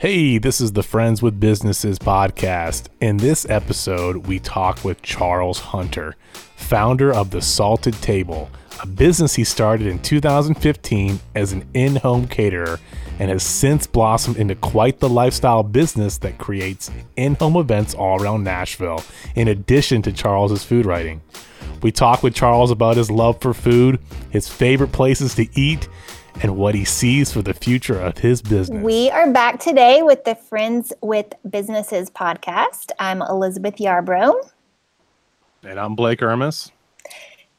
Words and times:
Hey, 0.00 0.38
this 0.38 0.60
is 0.60 0.70
the 0.70 0.84
Friends 0.84 1.22
with 1.22 1.40
Businesses 1.40 1.98
podcast. 1.98 2.86
In 3.00 3.16
this 3.16 3.44
episode, 3.50 4.28
we 4.28 4.38
talk 4.38 4.84
with 4.84 5.02
Charles 5.02 5.58
Hunter, 5.58 6.14
founder 6.54 7.12
of 7.12 7.32
The 7.32 7.42
Salted 7.42 7.94
Table, 7.94 8.48
a 8.80 8.86
business 8.86 9.34
he 9.34 9.42
started 9.42 9.88
in 9.88 9.98
2015 9.98 11.18
as 11.34 11.52
an 11.52 11.68
in 11.74 11.96
home 11.96 12.28
caterer 12.28 12.78
and 13.18 13.28
has 13.28 13.42
since 13.42 13.88
blossomed 13.88 14.36
into 14.36 14.54
quite 14.54 15.00
the 15.00 15.08
lifestyle 15.08 15.64
business 15.64 16.16
that 16.18 16.38
creates 16.38 16.92
in 17.16 17.34
home 17.34 17.56
events 17.56 17.92
all 17.92 18.22
around 18.22 18.44
Nashville, 18.44 19.02
in 19.34 19.48
addition 19.48 20.00
to 20.02 20.12
Charles's 20.12 20.62
food 20.62 20.86
writing. 20.86 21.22
We 21.82 21.90
talk 21.90 22.22
with 22.22 22.36
Charles 22.36 22.70
about 22.70 22.96
his 22.96 23.10
love 23.10 23.40
for 23.40 23.52
food, 23.52 23.98
his 24.30 24.48
favorite 24.48 24.92
places 24.92 25.34
to 25.34 25.48
eat, 25.58 25.88
and 26.42 26.56
what 26.56 26.74
he 26.74 26.84
sees 26.84 27.32
for 27.32 27.42
the 27.42 27.54
future 27.54 28.00
of 28.00 28.18
his 28.18 28.42
business. 28.42 28.82
We 28.82 29.10
are 29.10 29.30
back 29.32 29.58
today 29.58 30.02
with 30.02 30.24
the 30.24 30.34
Friends 30.34 30.92
with 31.02 31.26
Businesses 31.48 32.10
podcast. 32.10 32.90
I'm 32.98 33.22
Elizabeth 33.22 33.76
Yarbrough. 33.76 34.50
And 35.64 35.80
I'm 35.80 35.94
Blake 35.96 36.20
Ermis. 36.20 36.70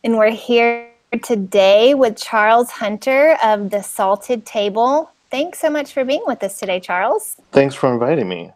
And 0.03 0.17
we're 0.17 0.31
here 0.31 0.89
today 1.21 1.93
with 1.93 2.15
Charles 2.15 2.71
Hunter 2.71 3.37
of 3.43 3.69
The 3.69 3.81
Salted 3.81 4.45
Table. 4.45 5.11
Thanks 5.29 5.59
so 5.59 5.69
much 5.69 5.93
for 5.93 6.05
being 6.05 6.23
with 6.25 6.41
us 6.43 6.57
today, 6.57 6.79
Charles. 6.79 7.35
Thanks 7.51 7.75
for 7.75 7.91
inviting 7.91 8.29
me. 8.29 8.51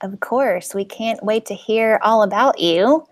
Of 0.00 0.20
course, 0.20 0.74
we 0.74 0.84
can't 0.84 1.22
wait 1.22 1.44
to 1.46 1.54
hear 1.54 1.98
all 2.02 2.22
about 2.22 2.58
you. 2.58 3.06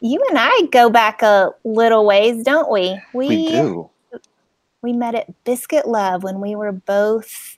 You 0.00 0.20
and 0.30 0.38
I 0.38 0.62
go 0.70 0.90
back 0.90 1.22
a 1.22 1.50
little 1.64 2.06
ways, 2.06 2.42
don't 2.44 2.70
we? 2.70 2.98
We, 3.12 3.28
we 3.28 3.48
do 3.48 3.90
we 4.82 4.92
met 4.92 5.14
at 5.14 5.44
Biscuit 5.44 5.86
Love 5.86 6.24
when 6.24 6.40
we 6.40 6.56
were 6.56 6.72
both 6.72 7.56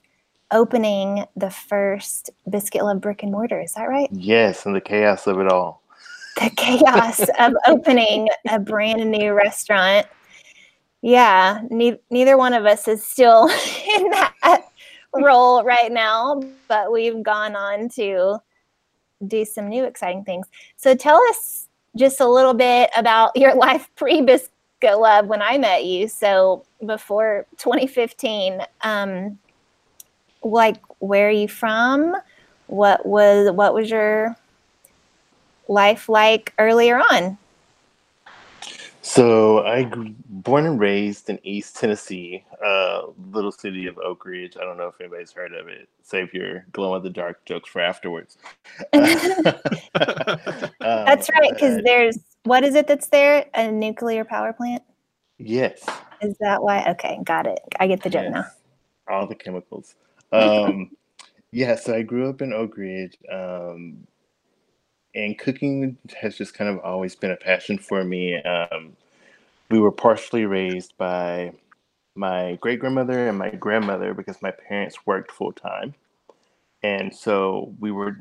opening 0.51 1.25
the 1.35 1.49
first 1.49 2.29
Biscuit 2.49 2.83
Love 2.83 3.01
brick 3.01 3.23
and 3.23 3.31
mortar. 3.31 3.59
Is 3.59 3.73
that 3.73 3.85
right? 3.85 4.09
Yes, 4.11 4.65
and 4.65 4.75
the 4.75 4.81
chaos 4.81 5.25
of 5.25 5.39
it 5.39 5.51
all. 5.51 5.81
The 6.39 6.51
chaos 6.51 7.21
of 7.39 7.53
opening 7.67 8.29
a 8.47 8.59
brand 8.59 9.09
new 9.09 9.33
restaurant. 9.33 10.05
Yeah, 11.01 11.61
ne- 11.71 11.99
neither 12.11 12.37
one 12.37 12.53
of 12.53 12.65
us 12.65 12.87
is 12.87 13.03
still 13.03 13.47
in 13.97 14.09
that 14.11 14.65
role 15.13 15.63
right 15.63 15.91
now, 15.91 16.41
but 16.67 16.91
we've 16.91 17.23
gone 17.23 17.55
on 17.55 17.89
to 17.89 18.37
do 19.27 19.45
some 19.45 19.67
new 19.67 19.85
exciting 19.85 20.23
things. 20.23 20.47
So 20.77 20.95
tell 20.95 21.19
us 21.29 21.69
just 21.95 22.19
a 22.19 22.27
little 22.27 22.53
bit 22.53 22.91
about 22.95 23.31
your 23.35 23.55
life 23.55 23.89
pre 23.95 24.21
Biscuit 24.21 24.51
Love 24.93 25.27
when 25.27 25.41
I 25.41 25.57
met 25.57 25.85
you. 25.85 26.07
So 26.07 26.63
before 26.85 27.45
2015, 27.57 28.61
um, 28.81 29.39
like 30.43 30.77
where 30.99 31.27
are 31.27 31.31
you 31.31 31.47
from? 31.47 32.15
What 32.67 33.05
was 33.05 33.51
what 33.51 33.73
was 33.73 33.89
your 33.89 34.35
life 35.67 36.07
like 36.07 36.53
earlier 36.59 36.99
on? 36.99 37.37
So 39.01 39.63
I 39.63 39.83
born 40.29 40.65
and 40.65 40.79
raised 40.79 41.29
in 41.29 41.39
East 41.43 41.77
Tennessee, 41.77 42.43
uh, 42.65 43.03
little 43.31 43.51
city 43.51 43.85
of 43.85 43.99
Oak 43.99 44.25
Ridge. 44.25 44.57
I 44.59 44.63
don't 44.63 44.77
know 44.77 44.87
if 44.87 44.99
anybody's 44.99 45.31
heard 45.31 45.53
of 45.53 45.67
it. 45.67 45.87
Save 46.01 46.33
your 46.33 46.65
glow 46.71 46.95
in 46.95 47.03
the 47.03 47.11
dark 47.11 47.45
jokes 47.45 47.69
for 47.69 47.81
afterwards. 47.81 48.39
That's 48.93 49.59
right, 50.81 51.53
because 51.53 51.77
um, 51.77 51.81
there's 51.83 52.17
what 52.45 52.63
is 52.63 52.75
it 52.75 52.87
that's 52.87 53.07
there? 53.07 53.45
A 53.53 53.71
nuclear 53.71 54.23
power 54.23 54.53
plant? 54.53 54.83
Yes. 55.37 55.85
Is 56.21 56.35
that 56.39 56.63
why? 56.63 56.85
Okay, 56.91 57.19
got 57.23 57.45
it. 57.45 57.59
I 57.79 57.87
get 57.87 58.01
the 58.01 58.09
joke 58.09 58.25
yes. 58.25 58.33
now. 58.33 58.45
All 59.13 59.27
the 59.27 59.35
chemicals. 59.35 59.95
Um, 60.31 60.91
yeah, 61.51 61.75
so 61.75 61.95
I 61.95 62.01
grew 62.01 62.29
up 62.29 62.41
in 62.41 62.51
Oak 62.51 62.75
Ridge. 62.75 63.15
Um, 63.31 64.05
and 65.13 65.37
cooking 65.37 65.97
has 66.19 66.35
just 66.35 66.53
kind 66.53 66.69
of 66.69 66.83
always 66.83 67.15
been 67.15 67.31
a 67.31 67.37
passion 67.37 67.77
for 67.77 68.03
me. 68.03 68.35
Um, 68.41 68.97
we 69.71 69.79
were 69.79 69.91
partially 69.91 70.45
raised 70.45 70.97
by 70.97 71.53
my 72.15 72.57
great 72.59 72.79
grandmother 72.79 73.29
and 73.29 73.37
my 73.37 73.49
grandmother 73.51 74.13
because 74.13 74.41
my 74.41 74.51
parents 74.51 75.05
worked 75.05 75.31
full 75.31 75.53
time. 75.53 75.93
And 76.83 77.15
so 77.15 77.73
we 77.79 77.91
were 77.91 78.17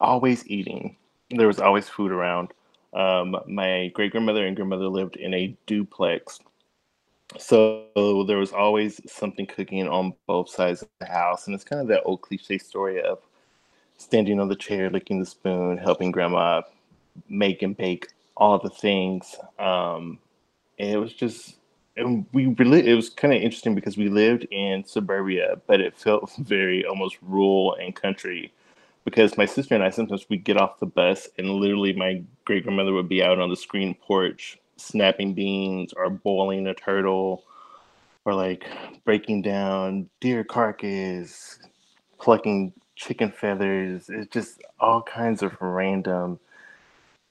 always 0.00 0.46
eating. 0.48 0.96
There 1.30 1.46
was 1.46 1.60
always 1.60 1.88
food 1.88 2.12
around. 2.12 2.52
Um, 2.92 3.36
my 3.46 3.88
great 3.94 4.12
grandmother 4.12 4.46
and 4.46 4.56
grandmother 4.56 4.88
lived 4.88 5.16
in 5.16 5.32
a 5.34 5.56
duplex. 5.66 6.40
So 7.38 7.86
there 8.26 8.38
was 8.38 8.52
always 8.52 9.00
something 9.10 9.46
cooking 9.46 9.86
on 9.88 10.14
both 10.26 10.50
sides 10.50 10.82
of 10.82 10.88
the 10.98 11.06
house. 11.06 11.46
And 11.46 11.54
it's 11.54 11.64
kind 11.64 11.80
of 11.80 11.88
that 11.88 12.02
old 12.04 12.22
cliche 12.22 12.58
story 12.58 13.00
of 13.00 13.18
standing 13.98 14.40
on 14.40 14.48
the 14.48 14.56
chair, 14.56 14.90
licking 14.90 15.20
the 15.20 15.26
spoon, 15.26 15.76
helping 15.76 16.10
grandma 16.10 16.62
make 17.28 17.62
and 17.62 17.76
bake 17.76 18.08
all 18.36 18.58
the 18.58 18.70
things. 18.70 19.36
Um, 19.58 20.18
it 20.78 20.98
was 20.98 21.12
just, 21.12 21.56
and 21.96 22.26
we 22.32 22.46
really, 22.46 22.88
it 22.88 22.94
was 22.94 23.10
kind 23.10 23.34
of 23.34 23.42
interesting 23.42 23.74
because 23.74 23.96
we 23.96 24.08
lived 24.08 24.44
in 24.50 24.84
suburbia, 24.84 25.60
but 25.66 25.80
it 25.80 25.96
felt 25.96 26.34
very 26.38 26.84
almost 26.84 27.18
rural 27.22 27.74
and 27.74 27.94
country 27.94 28.52
because 29.04 29.36
my 29.36 29.46
sister 29.46 29.74
and 29.74 29.84
I 29.84 29.90
sometimes 29.90 30.26
we 30.28 30.36
get 30.36 30.56
off 30.56 30.78
the 30.78 30.86
bus 30.86 31.28
and 31.38 31.50
literally 31.50 31.92
my 31.92 32.22
great 32.50 32.64
grandmother 32.64 32.92
would 32.92 33.08
be 33.08 33.22
out 33.22 33.38
on 33.38 33.48
the 33.48 33.54
screen 33.54 33.94
porch 33.94 34.58
snapping 34.76 35.34
beans 35.34 35.92
or 35.92 36.10
boiling 36.10 36.66
a 36.66 36.74
turtle 36.74 37.44
or 38.24 38.34
like 38.34 38.66
breaking 39.04 39.40
down 39.40 40.10
deer 40.18 40.42
carcass, 40.42 41.60
plucking 42.18 42.72
chicken 42.96 43.30
feathers. 43.30 44.08
It's 44.08 44.26
just 44.32 44.60
all 44.80 45.00
kinds 45.00 45.44
of 45.44 45.56
random 45.60 46.40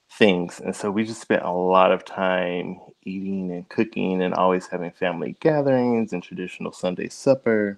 things. 0.10 0.62
And 0.62 0.74
so 0.74 0.90
we 0.90 1.04
just 1.04 1.20
spent 1.20 1.44
a 1.44 1.52
lot 1.52 1.92
of 1.92 2.06
time 2.06 2.80
eating 3.04 3.52
and 3.52 3.68
cooking 3.68 4.22
and 4.22 4.34
always 4.34 4.68
having 4.68 4.92
family 4.92 5.36
gatherings 5.42 6.14
and 6.14 6.24
traditional 6.24 6.72
Sunday 6.72 7.10
supper. 7.10 7.78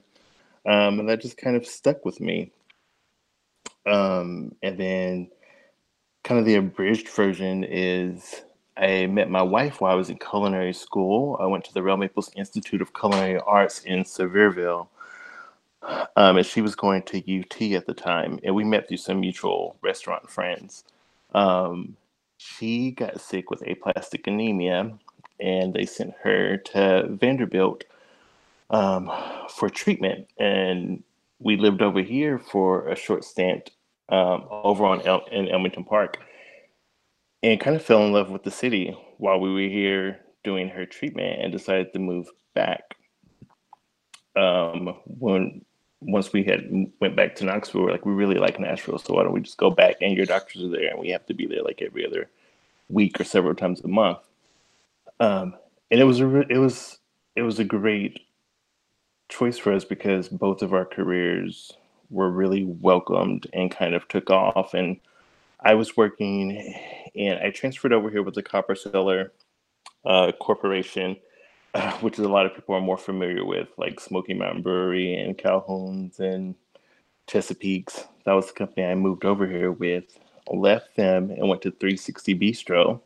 Um, 0.68 1.00
and 1.00 1.09
that 1.09 1.22
just 1.22 1.38
kind 1.38 1.56
of 1.56 1.66
stuck 1.66 2.06
with 2.06 2.22
me. 2.22 2.52
Um, 3.88 4.53
and 4.62 4.78
then 4.78 5.31
kind 6.24 6.40
of 6.40 6.46
the 6.46 6.56
abridged 6.56 7.09
version 7.09 7.64
is 7.64 8.44
I 8.78 9.08
met 9.08 9.30
my 9.30 9.42
wife 9.42 9.82
while 9.82 9.92
I 9.92 9.96
was 9.96 10.09
in 10.09 10.18
culinary 10.18 10.74
school. 10.74 11.38
I 11.40 11.46
went 11.46 11.66
to 11.66 11.74
the 11.74 11.84
Real 11.84 11.98
Maples 11.98 12.32
Institute 12.36 12.82
of 12.82 12.94
Culinary 12.94 13.40
Arts 13.40 13.82
in 13.82 14.04
Sevierville. 14.04 14.88
Um, 16.16 16.38
and 16.38 16.46
she 16.46 16.62
was 16.62 16.76
going 16.76 17.02
to 17.04 17.18
UT 17.18 17.62
at 17.74 17.88
the 17.88 17.94
time, 17.96 18.40
and 18.44 18.54
we 18.54 18.64
met 18.64 18.88
through 18.88 18.98
some 18.98 19.20
mutual 19.20 19.78
restaurant 19.82 20.30
friends. 20.30 20.84
Um, 21.34 21.98
she 22.38 22.92
got 22.92 23.20
sick 23.20 23.50
with 23.50 23.68
aplastic 23.68 24.28
anemia, 24.28 24.92
and 25.40 25.74
they 25.74 25.86
sent 25.86 26.14
her 26.22 26.58
to 26.58 27.08
Vanderbilt 27.09 27.84
um, 28.70 29.12
for 29.50 29.70
treatment. 29.70 30.28
And 30.38 31.03
we 31.40 31.58
lived 31.58 31.82
over 31.82 32.02
here 32.02 32.38
for 32.38 32.88
a 32.88 32.96
short 32.96 33.24
stint 33.24 33.72
um, 34.11 34.45
over 34.49 34.85
on 34.85 35.01
El- 35.01 35.25
in 35.31 35.47
Elmington 35.49 35.83
Park, 35.85 36.19
and 37.44 37.59
kind 37.59 37.75
of 37.75 37.83
fell 37.83 38.05
in 38.05 38.11
love 38.11 38.29
with 38.29 38.44
the 38.44 38.51
city 38.51 38.95
while 39.17 39.39
we 39.39 39.51
were 39.51 39.69
here 39.69 40.19
doing 40.44 40.69
her 40.69 40.85
treatment, 40.85 41.41
and 41.41 41.51
decided 41.51 41.94
to 41.94 41.99
move 41.99 42.27
back. 42.53 42.95
Um, 44.35 44.95
when 45.05 45.63
once 46.01 46.33
we 46.33 46.44
had 46.44 46.67
went 46.99 47.16
back 47.16 47.35
to 47.35 47.45
Knoxville, 47.45 47.81
we 47.81 47.88
are 47.89 47.91
like, 47.91 48.05
we 48.05 48.13
really 48.13 48.39
like 48.39 48.59
Nashville, 48.59 48.97
so 48.97 49.13
why 49.13 49.23
don't 49.23 49.33
we 49.33 49.41
just 49.41 49.57
go 49.57 49.69
back? 49.69 49.97
And 50.01 50.17
your 50.17 50.25
doctors 50.25 50.63
are 50.63 50.69
there, 50.69 50.89
and 50.89 50.99
we 50.99 51.09
have 51.09 51.25
to 51.28 51.33
be 51.33 51.45
there 51.45 51.63
like 51.63 51.81
every 51.81 52.05
other 52.05 52.29
week 52.89 53.19
or 53.19 53.23
several 53.23 53.55
times 53.55 53.81
a 53.81 53.88
month. 53.88 54.19
Um, 55.19 55.55
and 55.91 55.99
it 55.99 56.05
was 56.05 56.19
a 56.19 56.28
re- 56.28 56.47
it 56.49 56.57
was 56.57 56.97
it 57.35 57.43
was 57.43 57.59
a 57.59 57.63
great 57.63 58.19
choice 59.29 59.57
for 59.57 59.73
us 59.73 59.85
because 59.85 60.28
both 60.28 60.61
of 60.61 60.73
our 60.73 60.85
careers 60.85 61.72
were 62.11 62.29
really 62.29 62.66
welcomed 62.66 63.47
and 63.53 63.72
kind 63.72 63.96
of 63.96 64.08
took 64.08 64.29
off. 64.29 64.73
And 64.73 64.99
I 65.59 65.73
was 65.75 65.96
working, 65.97 66.75
and 67.16 67.40
I 67.40 67.49
transferred 67.52 67.93
over 67.93 68.09
here 68.09 68.23
with 68.23 68.35
the 68.35 68.43
Copper 68.43 68.75
Cellar 68.75 69.31
uh, 70.05 70.31
Corporation, 70.40 71.17
uh, 71.73 71.91
which 71.99 72.19
is 72.19 72.25
a 72.25 72.29
lot 72.29 72.46
of 72.46 72.53
people 72.53 72.75
are 72.75 72.81
more 72.81 72.97
familiar 72.97 73.46
with, 73.46 73.69
like 73.78 73.99
Smoky 73.99 74.34
Mountain 74.34 74.61
Brewery 74.61 75.16
and 75.16 75.37
Calhoun's 75.37 76.19
and 76.19 76.55
Chesapeake's. 77.28 78.05
That 78.25 78.34
was 78.34 78.47
the 78.47 78.53
company 78.53 78.85
I 78.85 78.96
moved 78.96 79.25
over 79.25 79.47
here 79.47 79.72
with. 79.72 80.19
Left 80.52 80.96
them 80.96 81.29
and 81.31 81.47
went 81.47 81.61
to 81.61 81.72
360 81.72 82.37
Bistro 82.37 82.99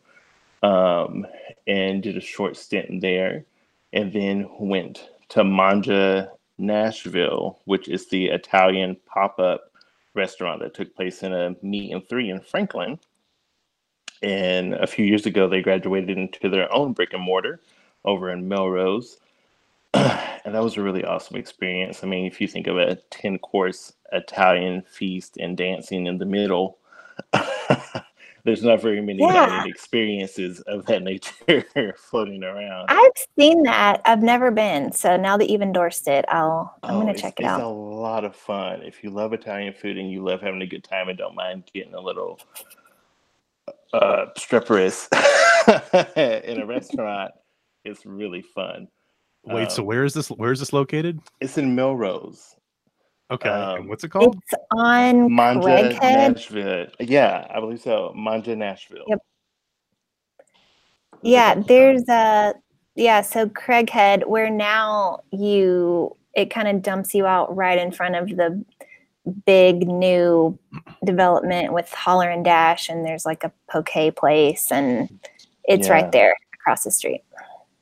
um, 0.64 1.28
and 1.68 2.02
did 2.02 2.18
a 2.18 2.22
short 2.22 2.58
stint 2.58 3.02
there, 3.02 3.46
and 3.94 4.12
then 4.12 4.50
went 4.60 5.10
to 5.30 5.44
Mangia 5.44 6.30
Nashville, 6.58 7.60
which 7.66 7.88
is 7.88 8.08
the 8.08 8.28
Italian 8.28 8.98
pop 9.06 9.40
up 9.40 9.72
restaurant 10.14 10.62
that 10.62 10.74
took 10.74 10.96
place 10.96 11.24
in 11.24 11.34
a 11.34 11.56
meet 11.62 11.92
and 11.92 12.08
three 12.08 12.30
in 12.30 12.40
Franklin. 12.40 13.00
And 14.24 14.74
a 14.74 14.88
few 14.88 15.06
years 15.06 15.26
ago, 15.26 15.48
they 15.48 15.62
graduated 15.62 16.18
into 16.18 16.50
their 16.50 16.74
own 16.74 16.94
brick 16.94 17.14
and 17.14 17.22
mortar 17.22 17.62
over 18.06 18.32
in 18.32 18.48
Melrose. 18.48 19.20
and 19.94 20.56
that 20.56 20.64
was 20.64 20.78
a 20.78 20.82
really 20.82 21.04
awesome 21.04 21.38
experience. 21.38 22.04
I 22.04 22.08
mean, 22.08 22.26
if 22.26 22.40
you 22.40 22.48
think 22.48 22.68
of 22.68 22.78
a 22.78 22.96
10 23.12 23.40
course 23.40 23.94
Italian 24.12 24.84
feast 24.84 25.38
and 25.38 25.58
dancing 25.58 26.08
in 26.08 26.18
the 26.18 26.26
middle, 26.26 26.78
there's 28.46 28.64
not 28.64 28.80
very 28.82 29.02
many 29.02 29.22
Yeah. 29.24 29.48
dining 29.48 29.70
experiences 29.70 30.62
of 30.62 30.86
that 30.86 31.02
nature 31.04 31.66
floating 31.98 32.44
around. 32.44 32.86
I've 32.90 33.12
seen 33.38 33.64
that. 33.64 34.02
I've 34.06 34.22
never 34.24 34.52
been. 34.52 34.92
So 34.92 35.18
now 35.18 35.36
that 35.38 35.50
you've 35.50 35.64
endorsed 35.64 36.08
it, 36.08 36.24
I'll 36.30 36.74
I'm 36.84 36.96
Oh, 36.96 37.00
gonna 37.00 37.18
check 37.18 37.40
it 37.40 37.46
out. 37.46 37.60
it's 37.60 37.66
a 37.66 37.68
lot 37.68 38.24
of 38.24 38.36
fun. 38.36 38.84
If 38.84 39.04
you 39.04 39.10
love 39.10 39.34
Italian 39.34 39.74
food 39.74 39.98
and 39.98 40.10
you 40.10 40.24
love 40.24 40.42
having 40.42 40.62
a 40.62 40.68
good 40.68 40.84
time 40.84 41.10
and 41.10 41.18
don't 41.18 41.36
mind 41.36 41.64
getting 41.74 41.96
a 41.96 42.00
little 42.00 42.40
uh, 43.94 44.28
streperous 44.38 45.08
in 46.46 46.62
a 46.62 46.66
restaurant, 46.66 47.32
it's 47.84 48.06
really 48.06 48.42
fun. 48.44 48.88
Wait, 49.44 49.72
so 49.72 49.82
Um, 49.82 49.88
where 49.88 50.04
is 50.06 50.14
this? 50.14 50.30
Where 50.30 50.52
is 50.52 50.60
this 50.60 50.72
located? 50.74 51.20
It's 51.42 51.58
in 51.58 51.74
Melrose, 51.76 52.56
Okay, 53.32 53.50
and 53.50 53.82
um, 53.82 53.88
what's 53.88 54.04
it 54.04 54.10
called? 54.10 54.38
It's 54.38 54.54
on 54.72 55.30
Mangia, 55.30 55.98
Craighead. 55.98 56.34
Nashville. 56.34 56.88
Yeah, 57.00 57.48
I 57.50 57.60
believe 57.60 57.82
so. 57.82 58.14
Mangia, 58.16 58.56
Nashville. 58.56 59.06
Yep. 59.08 59.20
Yeah, 61.24 61.56
there's 61.56 62.08
a 62.08 62.54
yeah, 62.94 63.22
so 63.22 63.50
Craighead, 63.50 64.28
where 64.28 64.50
now 64.50 65.22
you 65.32 66.16
it 66.36 66.52
kind 66.52 66.68
of 66.68 66.82
dumps 66.82 67.16
you 67.16 67.26
out 67.26 67.56
right 67.56 67.80
in 67.80 67.92
front 67.92 68.16
of 68.16 68.30
the 68.30 68.64
big 69.46 69.88
new 69.88 70.58
development 71.04 71.74
with 71.74 71.92
Holler 71.92 72.30
and 72.30 72.46
Dash, 72.46 72.90
and 72.90 73.04
there's 73.04 73.26
like 73.26 73.44
a 73.44 73.52
poke 73.70 74.16
place, 74.16 74.72
and 74.72 75.20
it's 75.64 75.88
Yeah. 75.88 75.94
right 75.94 76.12
there 76.12 76.38
across 76.54 76.84
the 76.84 76.92
street. 76.92 77.24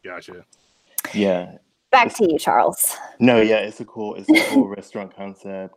Gotcha. 0.03 0.45
Yeah. 1.13 1.57
Back 1.93 2.11
to 2.15 2.27
you, 2.27 2.39
Charles. 2.39 2.97
No, 3.19 3.39
yeah, 3.39 3.57
it's 3.57 3.79
a 3.79 3.85
cool, 3.85 4.15
it's 4.15 4.27
a 4.27 4.49
cool 4.49 4.67
restaurant 4.77 5.15
concept. 5.15 5.75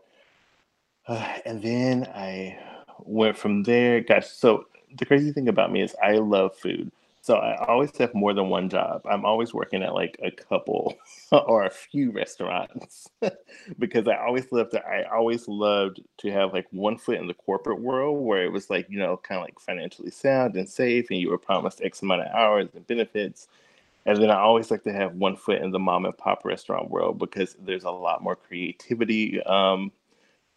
Uh, 1.07 1.39
and 1.45 1.63
then 1.63 2.05
I 2.15 2.59
went 3.01 3.37
from 3.37 3.65
there. 3.65 4.01
Gosh, 4.01 4.27
so 4.27 4.65
the 4.97 5.05
crazy 5.05 5.31
thing 5.31 5.49
about 5.49 5.71
me 5.71 5.83
is 5.83 5.95
I 6.03 6.13
love 6.13 6.57
food. 6.57 6.91
So 7.21 7.35
I 7.35 7.63
always 7.67 7.95
have 7.99 8.15
more 8.15 8.33
than 8.33 8.49
one 8.49 8.71
job. 8.71 9.03
I'm 9.05 9.27
always 9.27 9.53
working 9.53 9.83
at 9.83 9.93
like 9.93 10.19
a 10.23 10.31
couple 10.31 10.97
or 11.33 11.67
a 11.67 11.71
few 11.71 12.13
restaurants 12.13 13.11
because 13.79 14.09
I 14.09 14.17
always 14.17 14.51
loved 14.51 14.71
to, 14.71 14.83
I 14.87 15.03
always 15.15 15.47
loved 15.47 16.01
to 16.19 16.31
have 16.31 16.55
like 16.55 16.67
one 16.71 16.97
foot 16.97 17.19
in 17.19 17.27
the 17.27 17.35
corporate 17.35 17.83
world 17.83 18.25
where 18.25 18.45
it 18.45 18.53
was 18.53 18.71
like, 18.71 18.87
you 18.89 18.99
know, 18.99 19.19
kind 19.19 19.39
of 19.39 19.45
like 19.45 19.61
financially 19.61 20.11
sound 20.11 20.57
and 20.57 20.67
safe 20.67 21.11
and 21.11 21.21
you 21.21 21.29
were 21.29 21.37
promised 21.37 21.83
X 21.83 22.01
amount 22.01 22.23
of 22.23 22.35
hours 22.35 22.69
and 22.75 22.87
benefits. 22.87 23.49
And 24.07 24.23
then 24.23 24.31
I 24.31 24.39
always 24.39 24.71
like 24.71 24.85
to 24.85 24.93
have 24.93 25.15
one 25.15 25.37
foot 25.37 25.61
in 25.61 25.73
the 25.73 25.81
mom 25.81 26.05
and 26.05 26.17
pop 26.17 26.45
restaurant 26.45 26.91
world 26.91 27.19
because 27.19 27.57
there's 27.59 27.83
a 27.83 27.91
lot 27.91 28.23
more 28.23 28.37
creativity 28.37 29.43
um, 29.43 29.91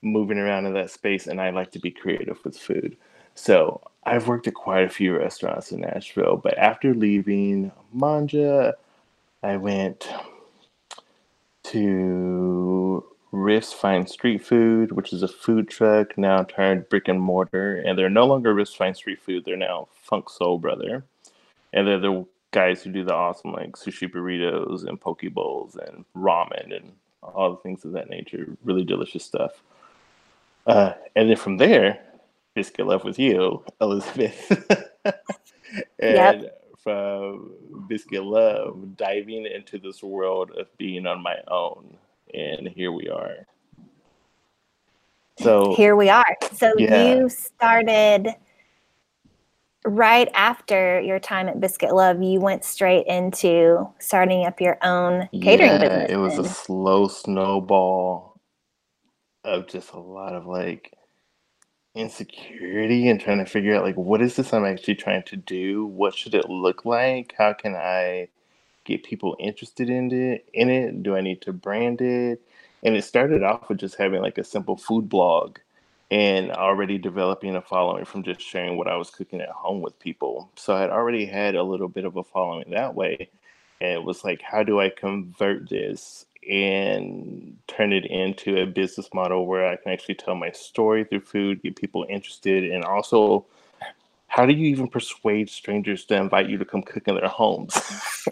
moving 0.03 0.37
around 0.37 0.67
in 0.67 0.73
that 0.75 0.91
space, 0.91 1.25
and 1.25 1.41
I 1.41 1.49
like 1.49 1.71
to 1.71 1.79
be 1.79 1.89
creative 1.89 2.37
with 2.45 2.57
food. 2.57 2.95
So 3.33 3.81
I've 4.03 4.27
worked 4.27 4.47
at 4.47 4.53
quite 4.53 4.83
a 4.83 4.89
few 4.89 5.17
restaurants 5.17 5.71
in 5.71 5.81
Nashville, 5.81 6.37
but 6.37 6.57
after 6.59 6.93
leaving 6.93 7.71
Mangia, 7.95 8.73
I 9.41 9.57
went 9.57 10.07
to 11.63 13.03
Riff's 13.31 13.73
Fine 13.73 14.07
Street 14.07 14.45
Food, 14.45 14.91
which 14.91 15.11
is 15.11 15.23
a 15.23 15.27
food 15.27 15.69
truck 15.69 16.17
now 16.17 16.43
turned 16.43 16.87
brick 16.89 17.07
and 17.07 17.21
mortar, 17.21 17.77
and 17.77 17.97
they're 17.97 18.09
no 18.11 18.25
longer 18.25 18.53
Riff's 18.53 18.75
Fine 18.75 18.93
Street 18.93 19.21
Food; 19.21 19.43
they're 19.45 19.57
now 19.57 19.87
Funk 20.03 20.29
Soul 20.29 20.59
Brother, 20.59 21.03
and 21.73 21.87
they're 21.87 21.99
the 21.99 22.25
guys 22.51 22.83
who 22.83 22.91
do 22.91 23.03
the 23.03 23.13
awesome 23.13 23.53
like 23.53 23.73
sushi 23.73 24.09
burritos 24.11 24.87
and 24.87 24.99
poke 24.99 25.21
bowls 25.33 25.75
and 25.75 26.05
ramen 26.15 26.75
and 26.75 26.93
all 27.21 27.51
the 27.51 27.57
things 27.57 27.85
of 27.85 27.93
that 27.93 28.09
nature. 28.09 28.57
Really 28.63 28.83
delicious 28.83 29.23
stuff. 29.23 29.61
Uh, 30.65 30.93
and 31.15 31.29
then 31.29 31.37
from 31.37 31.57
there, 31.57 31.99
Biscuit 32.55 32.85
Love 32.87 33.03
with 33.03 33.19
you, 33.19 33.63
Elizabeth. 33.81 34.51
and 35.99 36.49
from 36.83 37.51
Biscuit 37.87 38.23
Love, 38.23 38.95
diving 38.97 39.45
into 39.45 39.79
this 39.79 40.03
world 40.03 40.51
of 40.57 40.75
being 40.77 41.05
on 41.07 41.21
my 41.21 41.37
own. 41.47 41.97
And 42.33 42.67
here 42.67 42.91
we 42.91 43.09
are. 43.09 43.45
So 45.39 45.75
Here 45.75 45.95
we 45.95 46.09
are. 46.09 46.37
So 46.53 46.73
Yeah. 46.77 47.15
you 47.15 47.29
started 47.29 48.35
right 49.85 50.29
after 50.33 50.99
your 50.99 51.19
time 51.19 51.47
at 51.47 51.59
Biscuit 51.59 51.93
Love. 51.93 52.21
You 52.21 52.39
went 52.39 52.63
straight 52.63 53.07
into 53.07 53.87
starting 53.99 54.45
up 54.45 54.59
your 54.59 54.77
own 54.83 55.29
catering 55.31 55.71
yeah, 55.71 55.77
business. 55.79 56.11
it 56.11 56.17
was 56.17 56.37
a 56.37 56.47
slow 56.47 57.07
snowball 57.07 58.39
of 59.43 59.67
just 59.67 59.91
a 59.93 59.99
lot 59.99 60.33
of 60.35 60.45
like 60.45 60.93
insecurity 61.95 63.09
and 63.09 63.19
trying 63.19 63.39
to 63.39 63.45
figure 63.45 63.75
out 63.75 63.83
like 63.83 63.95
what 63.95 64.21
is 64.21 64.35
this 64.35 64.53
I'm 64.53 64.65
actually 64.65 64.95
trying 64.95 65.23
to 65.23 65.35
do? 65.35 65.85
What 65.85 66.15
should 66.15 66.35
it 66.35 66.49
look 66.49 66.85
like? 66.85 67.33
How 67.37 67.53
can 67.53 67.75
I 67.75 68.29
get 68.85 69.03
people 69.03 69.35
interested 69.39 69.89
in 69.89 70.11
it 70.11 70.47
in 70.53 70.69
it? 70.69 71.03
Do 71.03 71.15
I 71.15 71.21
need 71.21 71.41
to 71.41 71.53
brand 71.53 72.01
it? 72.01 72.41
And 72.83 72.95
it 72.95 73.03
started 73.03 73.43
off 73.43 73.67
with 73.69 73.79
just 73.79 73.95
having 73.95 74.21
like 74.21 74.37
a 74.37 74.43
simple 74.43 74.77
food 74.77 75.09
blog 75.09 75.57
and 76.11 76.51
already 76.51 76.97
developing 76.97 77.55
a 77.55 77.61
following 77.61 78.05
from 78.05 78.23
just 78.23 78.41
sharing 78.41 78.77
what 78.77 78.87
I 78.87 78.95
was 78.95 79.09
cooking 79.09 79.41
at 79.41 79.49
home 79.49 79.81
with 79.81 79.99
people. 79.99 80.49
So 80.55 80.75
I 80.75 80.81
had 80.81 80.89
already 80.89 81.25
had 81.25 81.55
a 81.55 81.63
little 81.63 81.87
bit 81.87 82.05
of 82.05 82.17
a 82.17 82.23
following 82.23 82.71
that 82.71 82.95
way. 82.95 83.29
And 83.81 83.91
it 83.91 84.03
was 84.03 84.23
like, 84.23 84.41
how 84.41 84.63
do 84.63 84.79
I 84.79 84.89
convert 84.89 85.69
this 85.69 86.25
and 86.49 87.57
turn 87.67 87.93
it 87.93 88.05
into 88.05 88.61
a 88.61 88.65
business 88.65 89.09
model 89.13 89.45
where 89.45 89.67
I 89.67 89.75
can 89.75 89.91
actually 89.91 90.15
tell 90.15 90.35
my 90.35 90.51
story 90.51 91.03
through 91.03 91.21
food, 91.21 91.61
get 91.61 91.75
people 91.75 92.05
interested, 92.09 92.71
and 92.71 92.83
also 92.83 93.45
how 94.27 94.45
do 94.45 94.53
you 94.53 94.67
even 94.67 94.87
persuade 94.87 95.49
strangers 95.49 96.05
to 96.05 96.15
invite 96.15 96.49
you 96.49 96.57
to 96.57 96.65
come 96.65 96.81
cook 96.81 97.07
in 97.07 97.15
their 97.15 97.27
homes? 97.27 97.79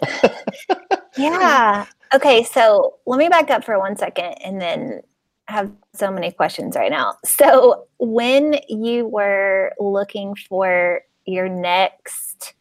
Yeah. 1.18 1.86
Okay, 2.14 2.44
so 2.44 2.94
let 3.04 3.18
me 3.18 3.28
back 3.28 3.50
up 3.50 3.64
for 3.64 3.78
one 3.78 3.96
second 3.96 4.34
and 4.44 4.60
then 4.60 5.02
have 5.48 5.72
so 5.94 6.10
many 6.10 6.30
questions 6.30 6.76
right 6.76 6.90
now. 6.90 7.16
So, 7.24 7.86
when 7.98 8.60
you 8.68 9.06
were 9.06 9.72
looking 9.80 10.34
for 10.34 11.00
your 11.26 11.48
next 11.48 12.54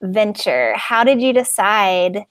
venture, 0.00 0.74
how 0.74 1.04
did 1.04 1.20
you 1.20 1.32
decide 1.32 2.24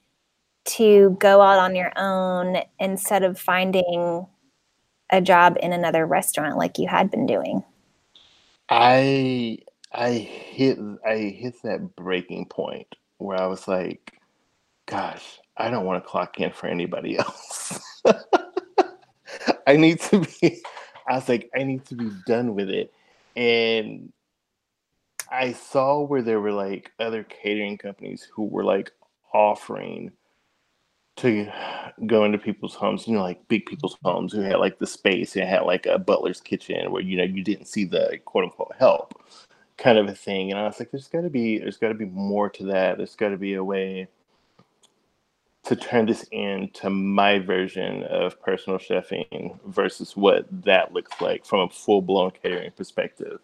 to 0.64 1.16
go 1.20 1.40
out 1.40 1.58
on 1.58 1.76
your 1.76 1.92
own 1.96 2.58
instead 2.78 3.22
of 3.22 3.38
finding 3.38 4.26
a 5.10 5.20
job 5.20 5.56
in 5.62 5.72
another 5.72 6.04
restaurant 6.06 6.58
like 6.58 6.78
you 6.78 6.88
had 6.88 7.10
been 7.10 7.24
doing? 7.24 7.62
I 8.68 9.58
I 9.92 10.10
hit 10.12 10.78
I 11.06 11.16
hit 11.16 11.62
that 11.62 11.94
breaking 11.96 12.46
point 12.46 12.94
where 13.18 13.40
I 13.40 13.46
was 13.46 13.68
like, 13.68 14.12
gosh, 14.86 15.38
I 15.56 15.70
don't 15.70 15.86
want 15.86 16.02
to 16.02 16.08
clock 16.08 16.40
in 16.40 16.50
for 16.50 16.66
anybody 16.66 17.16
else. 17.18 17.80
I 19.68 19.76
need 19.76 20.00
to 20.00 20.20
be 20.20 20.62
I 21.08 21.14
was 21.14 21.28
like, 21.28 21.50
I 21.56 21.62
need 21.62 21.84
to 21.86 21.94
be 21.94 22.10
done 22.26 22.54
with 22.54 22.70
it. 22.70 22.92
And 23.36 24.12
I 25.30 25.52
saw 25.52 26.02
where 26.02 26.22
there 26.22 26.40
were 26.40 26.52
like 26.52 26.92
other 26.98 27.22
catering 27.22 27.78
companies 27.78 28.28
who 28.32 28.44
were 28.44 28.64
like 28.64 28.92
offering 29.32 30.12
to 31.16 31.50
go 32.06 32.24
into 32.24 32.38
people's 32.38 32.74
homes, 32.74 33.06
you 33.06 33.14
know, 33.14 33.22
like 33.22 33.46
big 33.48 33.66
people's 33.66 33.96
homes 34.04 34.32
who 34.32 34.40
had 34.40 34.56
like 34.56 34.78
the 34.78 34.86
space 34.86 35.36
and 35.36 35.48
had 35.48 35.62
like 35.62 35.86
a 35.86 35.98
butler's 35.98 36.40
kitchen 36.40 36.90
where 36.90 37.02
you 37.02 37.16
know 37.16 37.24
you 37.24 37.42
didn't 37.42 37.66
see 37.66 37.84
the 37.84 38.18
quote 38.24 38.44
unquote 38.44 38.72
help 38.78 39.22
kind 39.76 39.98
of 39.98 40.08
a 40.08 40.14
thing. 40.14 40.50
And 40.50 40.58
I 40.58 40.64
was 40.64 40.78
like, 40.78 40.90
there's 40.90 41.08
gotta 41.08 41.30
be 41.30 41.58
there's 41.58 41.76
gotta 41.76 41.94
be 41.94 42.06
more 42.06 42.48
to 42.50 42.64
that. 42.66 42.96
There's 42.96 43.16
gotta 43.16 43.36
be 43.36 43.54
a 43.54 43.64
way 43.64 44.08
to 45.68 45.76
turn 45.76 46.06
this 46.06 46.24
into 46.32 46.88
my 46.88 47.38
version 47.38 48.02
of 48.04 48.40
personal 48.40 48.78
chefing 48.78 49.58
versus 49.66 50.16
what 50.16 50.46
that 50.64 50.94
looks 50.94 51.20
like 51.20 51.44
from 51.44 51.60
a 51.60 51.68
full 51.68 52.00
blown 52.00 52.30
catering 52.30 52.70
perspective. 52.70 53.38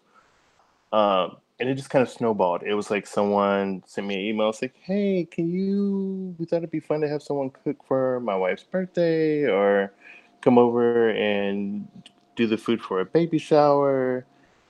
Um, 0.91 1.37
and 1.59 1.69
it 1.69 1.75
just 1.75 1.91
kind 1.91 2.01
of 2.01 2.09
snowballed. 2.09 2.63
It 2.63 2.73
was 2.73 2.89
like 2.89 3.05
someone 3.05 3.83
sent 3.85 4.07
me 4.07 4.15
an 4.15 4.21
email. 4.21 4.49
It's 4.49 4.59
like, 4.59 4.75
hey, 4.81 5.27
can 5.29 5.51
you? 5.51 6.35
We 6.39 6.45
thought 6.47 6.57
it'd 6.57 6.71
be 6.71 6.79
fun 6.79 7.01
to 7.01 7.07
have 7.07 7.21
someone 7.21 7.51
cook 7.51 7.77
for 7.87 8.19
my 8.21 8.35
wife's 8.35 8.63
birthday, 8.63 9.43
or 9.43 9.93
come 10.41 10.57
over 10.57 11.11
and 11.11 11.87
do 12.35 12.47
the 12.47 12.57
food 12.57 12.81
for 12.81 13.01
a 13.01 13.05
baby 13.05 13.37
shower. 13.37 14.25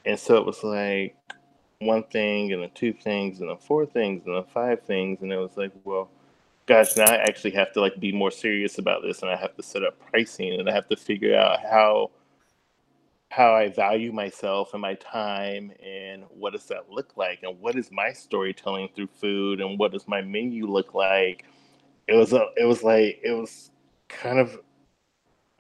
And 0.05 0.19
so 0.19 0.35
it 0.35 0.45
was 0.45 0.61
like 0.61 1.15
one 1.79 2.03
thing, 2.03 2.51
and 2.51 2.63
then 2.63 2.71
two 2.75 2.91
things, 2.91 3.39
and 3.39 3.49
then 3.49 3.57
four 3.57 3.85
things, 3.85 4.23
and 4.25 4.35
then 4.35 4.43
five 4.53 4.81
things, 4.81 5.21
and 5.21 5.31
it 5.31 5.37
was 5.37 5.55
like, 5.55 5.71
well, 5.85 6.09
gosh, 6.67 6.95
now 6.95 7.05
I 7.05 7.17
actually 7.17 7.51
have 7.51 7.71
to 7.73 7.81
like 7.81 7.99
be 7.99 8.11
more 8.11 8.31
serious 8.31 8.77
about 8.77 9.01
this, 9.03 9.21
and 9.21 9.31
I 9.31 9.35
have 9.35 9.55
to 9.55 9.63
set 9.63 9.83
up 9.83 9.99
pricing, 10.09 10.59
and 10.59 10.69
I 10.69 10.73
have 10.73 10.87
to 10.89 10.95
figure 10.95 11.35
out 11.35 11.59
how 11.61 12.11
how 13.29 13.53
I 13.53 13.67
value 13.67 14.13
myself 14.13 14.73
and 14.73 14.81
my 14.81 14.93
time 14.95 15.71
and 15.85 16.23
what 16.29 16.53
does 16.53 16.67
that 16.67 16.89
look 16.89 17.17
like 17.17 17.39
and 17.43 17.59
what 17.59 17.75
is 17.75 17.91
my 17.91 18.13
storytelling 18.13 18.89
through 18.95 19.07
food 19.07 19.59
and 19.59 19.77
what 19.77 19.91
does 19.91 20.07
my 20.07 20.21
menu 20.21 20.67
look 20.67 20.93
like. 20.93 21.43
It 22.07 22.13
was 22.13 22.31
a 22.31 22.45
it 22.55 22.65
was 22.65 22.83
like 22.83 23.19
it 23.23 23.33
was 23.33 23.71
kind 24.07 24.39
of 24.39 24.59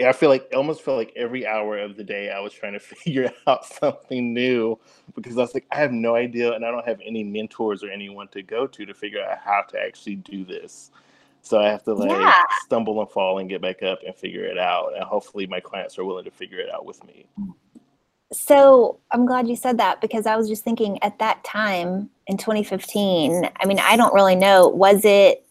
I 0.03 0.11
feel 0.11 0.27
like 0.29 0.47
I 0.51 0.57
almost 0.57 0.81
felt 0.81 0.97
like 0.97 1.13
every 1.15 1.47
hour 1.47 1.77
of 1.77 1.95
the 1.95 2.03
day 2.03 2.29
I 2.29 2.39
was 2.39 2.51
trying 2.51 2.73
to 2.73 2.79
figure 2.81 3.31
out 3.47 3.65
something 3.65 4.33
new 4.33 4.77
because 5.15 5.37
I 5.37 5.41
was 5.41 5.53
like, 5.53 5.65
I 5.71 5.77
have 5.77 5.91
no 5.91 6.15
idea 6.15 6.53
and 6.53 6.65
I 6.65 6.71
don't 6.71 6.85
have 6.85 6.99
any 7.03 7.23
mentors 7.23 7.83
or 7.83 7.89
anyone 7.89 8.27
to 8.29 8.41
go 8.41 8.67
to 8.67 8.85
to 8.85 8.93
figure 8.93 9.23
out 9.23 9.37
how 9.37 9.61
to 9.69 9.79
actually 9.79 10.15
do 10.17 10.43
this. 10.43 10.91
So 11.41 11.59
I 11.59 11.69
have 11.69 11.83
to 11.83 11.93
like 11.93 12.09
yeah. 12.09 12.43
stumble 12.65 12.99
and 12.99 13.09
fall 13.09 13.37
and 13.37 13.47
get 13.47 13.61
back 13.61 13.83
up 13.83 13.99
and 14.05 14.15
figure 14.15 14.43
it 14.43 14.57
out. 14.57 14.93
And 14.95 15.03
hopefully 15.03 15.45
my 15.45 15.59
clients 15.59 15.97
are 15.97 16.03
willing 16.03 16.25
to 16.25 16.31
figure 16.31 16.59
it 16.59 16.69
out 16.69 16.85
with 16.85 17.03
me. 17.05 17.27
So 18.33 18.99
I'm 19.11 19.25
glad 19.25 19.47
you 19.47 19.55
said 19.55 19.77
that 19.77 20.01
because 20.01 20.25
I 20.25 20.35
was 20.35 20.49
just 20.49 20.63
thinking 20.63 21.01
at 21.03 21.19
that 21.19 21.43
time 21.43 22.09
in 22.27 22.37
2015, 22.37 23.47
I 23.55 23.65
mean, 23.65 23.79
I 23.79 23.95
don't 23.95 24.13
really 24.13 24.35
know, 24.35 24.67
was 24.67 25.05
it 25.05 25.45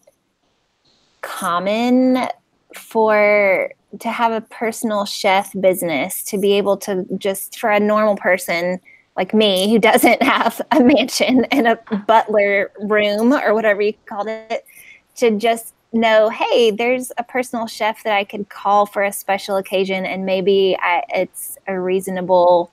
common 1.21 2.27
for 2.75 3.71
to 3.99 4.09
have 4.09 4.31
a 4.31 4.41
personal 4.41 5.05
chef 5.05 5.53
business 5.59 6.23
to 6.23 6.37
be 6.37 6.53
able 6.53 6.77
to 6.77 7.05
just 7.17 7.57
for 7.59 7.69
a 7.69 7.79
normal 7.79 8.15
person 8.15 8.79
like 9.15 9.33
me 9.33 9.69
who 9.71 9.79
doesn't 9.79 10.21
have 10.23 10.61
a 10.71 10.79
mansion 10.81 11.45
and 11.45 11.67
a 11.67 11.79
butler 12.07 12.71
room 12.81 13.33
or 13.33 13.53
whatever 13.53 13.81
you 13.81 13.93
called 14.05 14.27
it 14.27 14.65
to 15.15 15.31
just 15.31 15.73
know 15.93 16.29
hey 16.29 16.71
there's 16.71 17.11
a 17.17 17.23
personal 17.23 17.67
chef 17.67 18.03
that 18.03 18.15
i 18.15 18.23
could 18.23 18.49
call 18.49 18.85
for 18.85 19.03
a 19.03 19.13
special 19.13 19.55
occasion 19.55 20.05
and 20.05 20.25
maybe 20.25 20.77
I, 20.81 21.03
it's 21.09 21.57
a 21.67 21.79
reasonable 21.79 22.71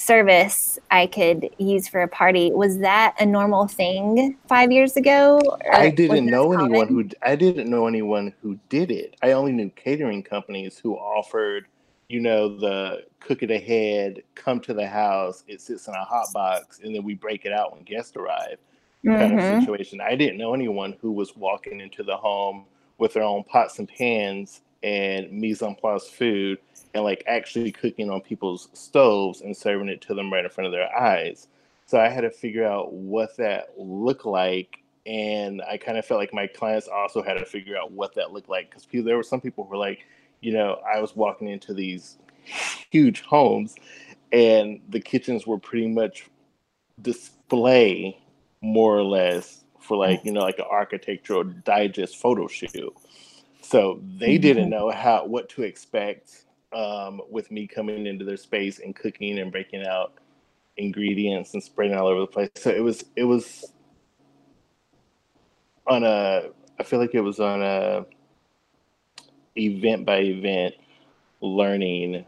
service 0.00 0.78
I 0.90 1.06
could 1.06 1.50
use 1.58 1.86
for 1.86 2.02
a 2.02 2.08
party. 2.08 2.50
Was 2.52 2.78
that 2.78 3.14
a 3.20 3.26
normal 3.26 3.68
thing 3.68 4.36
five 4.48 4.72
years 4.72 4.96
ago? 4.96 5.40
I 5.70 5.90
didn't 5.90 6.26
know 6.26 6.52
common? 6.52 6.74
anyone 6.74 6.88
who 6.88 7.08
I 7.22 7.36
didn't 7.36 7.68
know 7.68 7.86
anyone 7.86 8.32
who 8.42 8.58
did 8.68 8.90
it. 8.90 9.16
I 9.22 9.32
only 9.32 9.52
knew 9.52 9.70
catering 9.70 10.22
companies 10.22 10.78
who 10.78 10.94
offered, 10.94 11.66
you 12.08 12.20
know, 12.20 12.56
the 12.58 13.04
cook 13.20 13.42
it 13.42 13.50
ahead, 13.50 14.22
come 14.34 14.60
to 14.60 14.74
the 14.74 14.86
house, 14.86 15.44
it 15.46 15.60
sits 15.60 15.86
in 15.86 15.94
a 15.94 16.04
hot 16.04 16.28
box, 16.32 16.80
and 16.82 16.94
then 16.94 17.04
we 17.04 17.14
break 17.14 17.44
it 17.44 17.52
out 17.52 17.72
when 17.72 17.82
guests 17.82 18.16
arrive. 18.16 18.58
Kind 19.04 19.38
mm-hmm. 19.38 19.56
of 19.56 19.62
situation. 19.62 20.00
I 20.00 20.14
didn't 20.14 20.38
know 20.38 20.54
anyone 20.54 20.96
who 21.00 21.12
was 21.12 21.36
walking 21.36 21.80
into 21.80 22.02
the 22.02 22.16
home 22.16 22.64
with 22.98 23.14
their 23.14 23.22
own 23.22 23.44
pots 23.44 23.78
and 23.78 23.88
pans 23.88 24.62
and 24.82 25.30
mise 25.30 25.62
en 25.62 25.74
place 25.74 26.06
food 26.06 26.58
and 26.94 27.04
like 27.04 27.22
actually 27.26 27.72
cooking 27.72 28.10
on 28.10 28.20
people's 28.20 28.68
stoves 28.72 29.40
and 29.40 29.56
serving 29.56 29.88
it 29.88 30.00
to 30.02 30.14
them 30.14 30.32
right 30.32 30.44
in 30.44 30.50
front 30.50 30.66
of 30.66 30.72
their 30.72 30.94
eyes. 30.96 31.48
So 31.86 31.98
I 32.00 32.08
had 32.08 32.22
to 32.22 32.30
figure 32.30 32.66
out 32.66 32.92
what 32.92 33.36
that 33.36 33.70
looked 33.76 34.26
like. 34.26 34.82
And 35.06 35.62
I 35.62 35.76
kind 35.76 35.98
of 35.98 36.04
felt 36.04 36.20
like 36.20 36.34
my 36.34 36.46
clients 36.46 36.88
also 36.88 37.22
had 37.22 37.34
to 37.34 37.44
figure 37.44 37.76
out 37.76 37.92
what 37.92 38.14
that 38.14 38.32
looked 38.32 38.48
like 38.48 38.70
because 38.70 38.86
there 39.04 39.16
were 39.16 39.22
some 39.22 39.40
people 39.40 39.64
who 39.64 39.70
were 39.70 39.76
like, 39.76 40.06
you 40.40 40.52
know, 40.52 40.80
I 40.92 41.00
was 41.00 41.16
walking 41.16 41.48
into 41.48 41.74
these 41.74 42.18
huge 42.90 43.22
homes 43.22 43.74
and 44.32 44.80
the 44.88 45.00
kitchens 45.00 45.46
were 45.46 45.58
pretty 45.58 45.88
much 45.88 46.28
display 47.00 48.18
more 48.60 48.96
or 48.96 49.02
less 49.02 49.64
for 49.80 49.96
like, 49.96 50.24
you 50.24 50.32
know, 50.32 50.42
like 50.42 50.58
an 50.58 50.66
architectural 50.70 51.44
digest 51.44 52.16
photo 52.16 52.46
shoot. 52.46 52.94
So 53.62 54.00
they 54.18 54.34
mm-hmm. 54.34 54.42
didn't 54.42 54.70
know 54.70 54.90
how 54.90 55.24
what 55.24 55.48
to 55.50 55.62
expect 55.62 56.44
um, 56.72 57.20
with 57.30 57.50
me 57.50 57.66
coming 57.66 58.06
into 58.06 58.24
their 58.24 58.36
space 58.36 58.78
and 58.78 58.94
cooking 58.94 59.38
and 59.38 59.50
breaking 59.50 59.86
out 59.86 60.14
ingredients 60.76 61.54
and 61.54 61.62
spreading 61.62 61.96
all 61.96 62.06
over 62.06 62.20
the 62.20 62.26
place. 62.26 62.50
So 62.56 62.70
it 62.70 62.82
was 62.82 63.04
it 63.16 63.24
was 63.24 63.72
on 65.86 66.04
a 66.04 66.50
I 66.78 66.82
feel 66.82 66.98
like 66.98 67.14
it 67.14 67.20
was 67.20 67.40
on 67.40 67.62
a 67.62 68.06
event 69.56 70.06
by 70.06 70.18
event 70.18 70.74
learning 71.40 72.24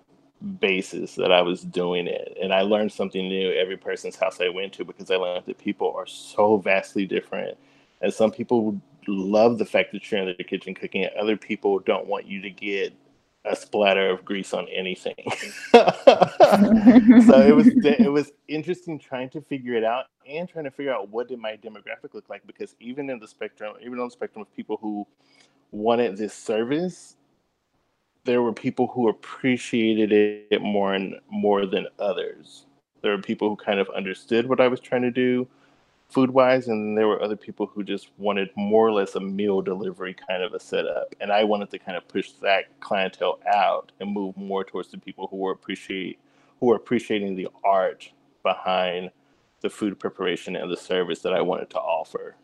basis 0.61 1.15
that 1.15 1.31
I 1.33 1.43
was 1.43 1.63
doing 1.63 2.07
it. 2.07 2.37
And 2.43 2.53
I 2.53 2.63
learned 2.63 2.93
something 2.93 3.29
new 3.29 3.53
every 3.53 3.77
person's 3.77 4.17
house 4.17 4.41
I 4.41 4.49
went 4.49 4.73
to 4.75 4.85
because 4.85 5.11
I 5.11 5.17
learned 5.17 5.47
that 5.47 5.59
people 5.59 5.95
are 5.97 6.07
so 6.07 6.57
vastly 6.57 7.07
different. 7.07 7.57
And 8.01 8.13
some 8.13 8.33
people 8.33 8.81
love 9.07 9.59
the 9.59 9.65
fact 9.65 9.93
that 9.93 10.11
you're 10.11 10.21
in 10.21 10.35
the 10.37 10.45
kitchen 10.45 10.75
cooking. 10.75 11.07
Other 11.19 11.37
people 11.37 11.79
don't 11.79 12.07
want 12.07 12.27
you 12.27 12.41
to 12.43 12.51
get 12.51 12.93
a 13.45 13.57
splatter 13.57 14.09
of 14.11 14.25
grease 14.25 14.55
on 14.55 14.69
anything. 14.69 15.15
so 15.73 15.83
it 17.41 17.55
was 17.55 17.69
it 17.69 18.13
was 18.13 18.33
interesting 18.49 18.99
trying 18.99 19.31
to 19.31 19.41
figure 19.41 19.75
it 19.75 19.85
out 19.85 20.07
and 20.29 20.49
trying 20.49 20.65
to 20.65 20.71
figure 20.71 20.93
out 20.93 21.09
what 21.09 21.29
did 21.29 21.39
my 21.39 21.57
demographic 21.57 22.15
look 22.15 22.29
like 22.29 22.47
because 22.47 22.77
even 22.81 23.11
in 23.11 23.19
the 23.19 23.27
spectrum, 23.27 23.75
even 23.81 23.99
on 23.99 24.07
the 24.07 24.13
spectrum 24.13 24.43
of 24.43 24.55
people 24.55 24.79
who 24.81 25.07
wanted 25.73 26.17
this 26.17 26.35
service, 26.35 27.17
there 28.25 28.43
were 28.43 28.53
people 28.53 28.87
who 28.87 29.09
appreciated 29.09 30.13
it 30.13 30.63
more 30.63 30.95
and 30.95 31.15
more 31.31 31.67
than 31.67 31.87
others. 31.99 32.67
There 33.01 33.11
were 33.11 33.23
people 33.23 33.49
who 33.49 33.57
kind 33.57 33.81
of 33.81 33.89
understood 33.97 34.49
what 34.49 34.61
I 34.61 34.69
was 34.69 34.79
trying 34.79 35.03
to 35.03 35.11
do 35.11 35.49
food 36.13 36.31
wise, 36.31 36.69
and 36.69 36.97
there 36.97 37.09
were 37.09 37.23
other 37.23 37.37
people 37.37 37.67
who 37.67 37.83
just 37.83 38.11
wanted 38.19 38.51
more 38.55 38.87
or 38.87 38.93
less 38.93 39.15
a 39.15 39.21
meal 39.21 39.63
delivery 39.63 40.15
kind 40.29 40.43
of 40.43 40.53
a 40.53 40.61
setup. 40.61 41.15
And 41.21 41.33
I 41.33 41.43
wanted 41.45 41.71
to 41.71 41.79
kind 41.79 41.97
of 41.97 42.07
push 42.07 42.33
that 42.43 42.79
clientele 42.81 43.41
out 43.53 43.93
and 43.99 44.13
move 44.13 44.37
more 44.37 44.63
towards 44.63 44.91
the 44.91 44.99
people 44.99 45.27
who 45.29 45.37
were 45.37 45.53
appreciate 45.53 46.19
who 46.61 46.67
were 46.67 46.77
appreciating 46.77 47.35
the 47.35 47.49
art 47.65 48.11
behind 48.43 49.11
the 49.63 49.71
food 49.71 49.99
preparation 49.99 50.55
and 50.55 50.71
the 50.71 50.77
service 50.77 51.21
that 51.21 51.33
I 51.33 51.41
wanted 51.41 51.71
to 51.71 51.79
offer. 51.79 52.37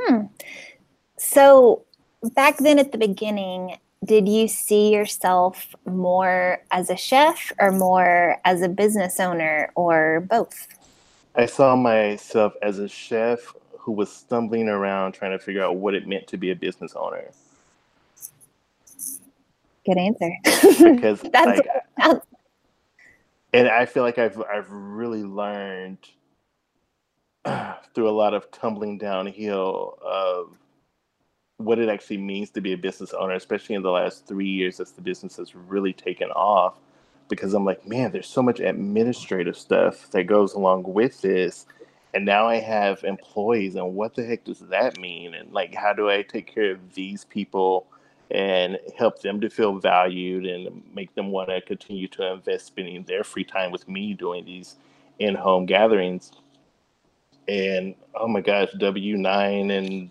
Hmm. 0.00 0.26
So 1.16 1.84
back 2.34 2.58
then 2.58 2.78
at 2.78 2.92
the 2.92 2.98
beginning, 2.98 3.78
did 4.04 4.28
you 4.28 4.48
see 4.48 4.92
yourself 4.92 5.74
more 5.84 6.64
as 6.70 6.88
a 6.88 6.96
chef 6.96 7.52
or 7.60 7.72
more 7.72 8.40
as 8.44 8.62
a 8.62 8.68
business 8.68 9.20
owner 9.20 9.70
or 9.74 10.20
both? 10.28 10.66
I 11.38 11.46
saw 11.46 11.76
myself 11.76 12.54
as 12.62 12.80
a 12.80 12.88
chef 12.88 13.54
who 13.78 13.92
was 13.92 14.12
stumbling 14.12 14.68
around 14.68 15.12
trying 15.12 15.30
to 15.30 15.38
figure 15.38 15.62
out 15.62 15.76
what 15.76 15.94
it 15.94 16.08
meant 16.08 16.26
to 16.26 16.36
be 16.36 16.50
a 16.50 16.56
business 16.56 16.94
owner. 16.96 17.30
Good 19.86 19.98
answer. 19.98 20.32
because 20.42 21.20
that's, 21.32 21.60
like, 21.96 22.22
and 23.52 23.68
I 23.68 23.86
feel 23.86 24.02
like 24.02 24.18
I've 24.18 24.42
I've 24.42 24.70
really 24.70 25.22
learned 25.22 25.98
through 27.94 28.08
a 28.08 28.10
lot 28.10 28.34
of 28.34 28.50
tumbling 28.50 28.98
downhill 28.98 29.96
of 30.02 30.56
what 31.58 31.78
it 31.78 31.88
actually 31.88 32.18
means 32.18 32.50
to 32.50 32.60
be 32.60 32.72
a 32.72 32.76
business 32.76 33.14
owner, 33.14 33.34
especially 33.34 33.76
in 33.76 33.82
the 33.82 33.90
last 33.92 34.26
three 34.26 34.48
years 34.48 34.80
as 34.80 34.90
the 34.90 35.02
business 35.02 35.36
has 35.36 35.54
really 35.54 35.92
taken 35.92 36.30
off 36.32 36.74
because 37.28 37.54
I'm 37.54 37.64
like, 37.64 37.86
man, 37.86 38.12
there's 38.12 38.28
so 38.28 38.42
much 38.42 38.60
administrative 38.60 39.56
stuff 39.56 40.10
that 40.10 40.24
goes 40.24 40.54
along 40.54 40.84
with 40.84 41.20
this. 41.20 41.66
And 42.14 42.24
now 42.24 42.46
I 42.48 42.56
have 42.56 43.04
employees, 43.04 43.74
and 43.74 43.94
what 43.94 44.14
the 44.14 44.24
heck 44.24 44.44
does 44.44 44.60
that 44.60 44.98
mean? 44.98 45.34
And 45.34 45.52
like, 45.52 45.74
how 45.74 45.92
do 45.92 46.08
I 46.08 46.22
take 46.22 46.52
care 46.52 46.72
of 46.72 46.94
these 46.94 47.24
people 47.24 47.86
and 48.30 48.78
help 48.96 49.20
them 49.20 49.40
to 49.40 49.50
feel 49.50 49.78
valued 49.78 50.46
and 50.46 50.82
make 50.94 51.14
them 51.14 51.30
want 51.30 51.50
to 51.50 51.60
continue 51.60 52.08
to 52.08 52.32
invest 52.32 52.66
spending 52.66 53.02
their 53.04 53.24
free 53.24 53.44
time 53.44 53.70
with 53.70 53.86
me 53.88 54.14
doing 54.14 54.44
these 54.44 54.76
in 55.18 55.34
home 55.34 55.66
gatherings? 55.66 56.32
And 57.46 57.94
oh 58.14 58.28
my 58.28 58.40
gosh, 58.40 58.68
W 58.78 59.16
9 59.16 59.70
and 59.70 60.10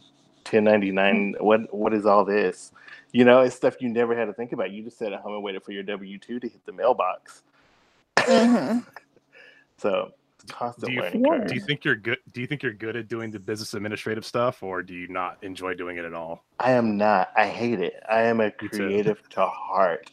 1099, 0.49 1.35
what, 1.39 1.73
what 1.73 1.93
is 1.93 2.05
all 2.05 2.25
this? 2.25 2.71
You 3.11 3.25
know, 3.25 3.41
it's 3.41 3.55
stuff 3.55 3.75
you 3.79 3.89
never 3.89 4.15
had 4.15 4.25
to 4.25 4.33
think 4.33 4.51
about. 4.51 4.71
You 4.71 4.83
just 4.83 4.97
sat 4.97 5.13
at 5.13 5.21
home 5.21 5.33
and 5.33 5.43
waited 5.43 5.63
for 5.63 5.71
your 5.71 5.83
W 5.83 6.17
two 6.17 6.39
to 6.39 6.47
hit 6.47 6.65
the 6.65 6.71
mailbox. 6.71 7.43
Mm-hmm. 8.17 8.79
so 9.77 10.11
constant 10.49 10.87
do 10.87 10.93
you, 10.93 11.01
learning 11.01 11.23
curve. 11.23 11.47
Do 11.47 11.55
you 11.55 11.61
think 11.61 11.85
you're 11.85 11.95
good? 11.95 12.17
Do 12.33 12.41
you 12.41 12.47
think 12.47 12.63
you're 12.63 12.73
good 12.73 12.95
at 12.95 13.07
doing 13.07 13.31
the 13.31 13.39
business 13.39 13.73
administrative 13.73 14.25
stuff, 14.25 14.63
or 14.63 14.81
do 14.81 14.93
you 14.93 15.07
not 15.07 15.37
enjoy 15.41 15.73
doing 15.73 15.97
it 15.97 16.05
at 16.05 16.13
all? 16.13 16.43
I 16.59 16.71
am 16.71 16.97
not. 16.97 17.31
I 17.35 17.47
hate 17.47 17.79
it. 17.79 18.01
I 18.09 18.23
am 18.23 18.41
a 18.41 18.51
creative 18.51 19.27
to 19.29 19.45
heart, 19.45 20.09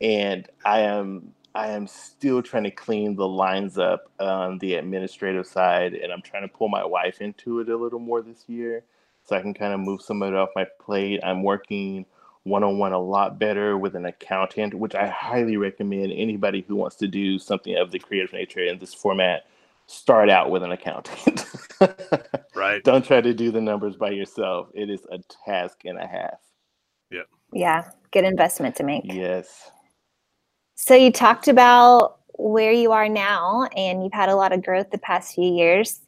and 0.00 0.48
I 0.64 0.80
am 0.80 1.32
I 1.54 1.68
am 1.68 1.86
still 1.86 2.42
trying 2.42 2.64
to 2.64 2.70
clean 2.70 3.16
the 3.16 3.26
lines 3.26 3.78
up 3.78 4.10
on 4.20 4.58
the 4.58 4.74
administrative 4.74 5.46
side, 5.46 5.94
and 5.94 6.12
I'm 6.12 6.22
trying 6.22 6.42
to 6.42 6.48
pull 6.48 6.68
my 6.68 6.84
wife 6.84 7.20
into 7.20 7.60
it 7.60 7.68
a 7.68 7.76
little 7.76 7.98
more 7.98 8.20
this 8.20 8.44
year, 8.46 8.84
so 9.24 9.36
I 9.36 9.40
can 9.40 9.54
kind 9.54 9.72
of 9.72 9.80
move 9.80 10.02
some 10.02 10.22
of 10.22 10.32
it 10.32 10.36
off 10.36 10.50
my 10.54 10.66
plate. 10.80 11.20
I'm 11.22 11.42
working 11.42 12.04
one 12.46 12.62
on 12.62 12.78
one 12.78 12.92
a 12.92 12.98
lot 12.98 13.38
better 13.40 13.76
with 13.76 13.96
an 13.96 14.06
accountant, 14.06 14.72
which 14.74 14.94
I 14.94 15.08
highly 15.08 15.56
recommend 15.56 16.12
anybody 16.12 16.64
who 16.66 16.76
wants 16.76 16.94
to 16.96 17.08
do 17.08 17.40
something 17.40 17.76
of 17.76 17.90
the 17.90 17.98
creative 17.98 18.32
nature 18.32 18.60
in 18.60 18.78
this 18.78 18.94
format. 18.94 19.46
Start 19.86 20.30
out 20.30 20.50
with 20.50 20.62
an 20.62 20.70
accountant. 20.70 21.44
right. 22.54 22.82
Don't 22.84 23.04
try 23.04 23.20
to 23.20 23.34
do 23.34 23.50
the 23.50 23.60
numbers 23.60 23.96
by 23.96 24.10
yourself. 24.10 24.68
It 24.74 24.90
is 24.90 25.06
a 25.10 25.18
task 25.44 25.80
and 25.84 25.98
a 25.98 26.06
half. 26.06 26.38
Yeah. 27.10 27.22
Yeah. 27.52 27.90
Good 28.12 28.24
investment 28.24 28.76
to 28.76 28.84
make. 28.84 29.02
Yes. 29.04 29.70
So 30.76 30.94
you 30.94 31.10
talked 31.10 31.48
about 31.48 32.18
where 32.34 32.72
you 32.72 32.92
are 32.92 33.08
now 33.08 33.68
and 33.76 34.04
you've 34.04 34.12
had 34.12 34.28
a 34.28 34.36
lot 34.36 34.52
of 34.52 34.64
growth 34.64 34.90
the 34.90 34.98
past 34.98 35.34
few 35.34 35.52
years. 35.52 36.00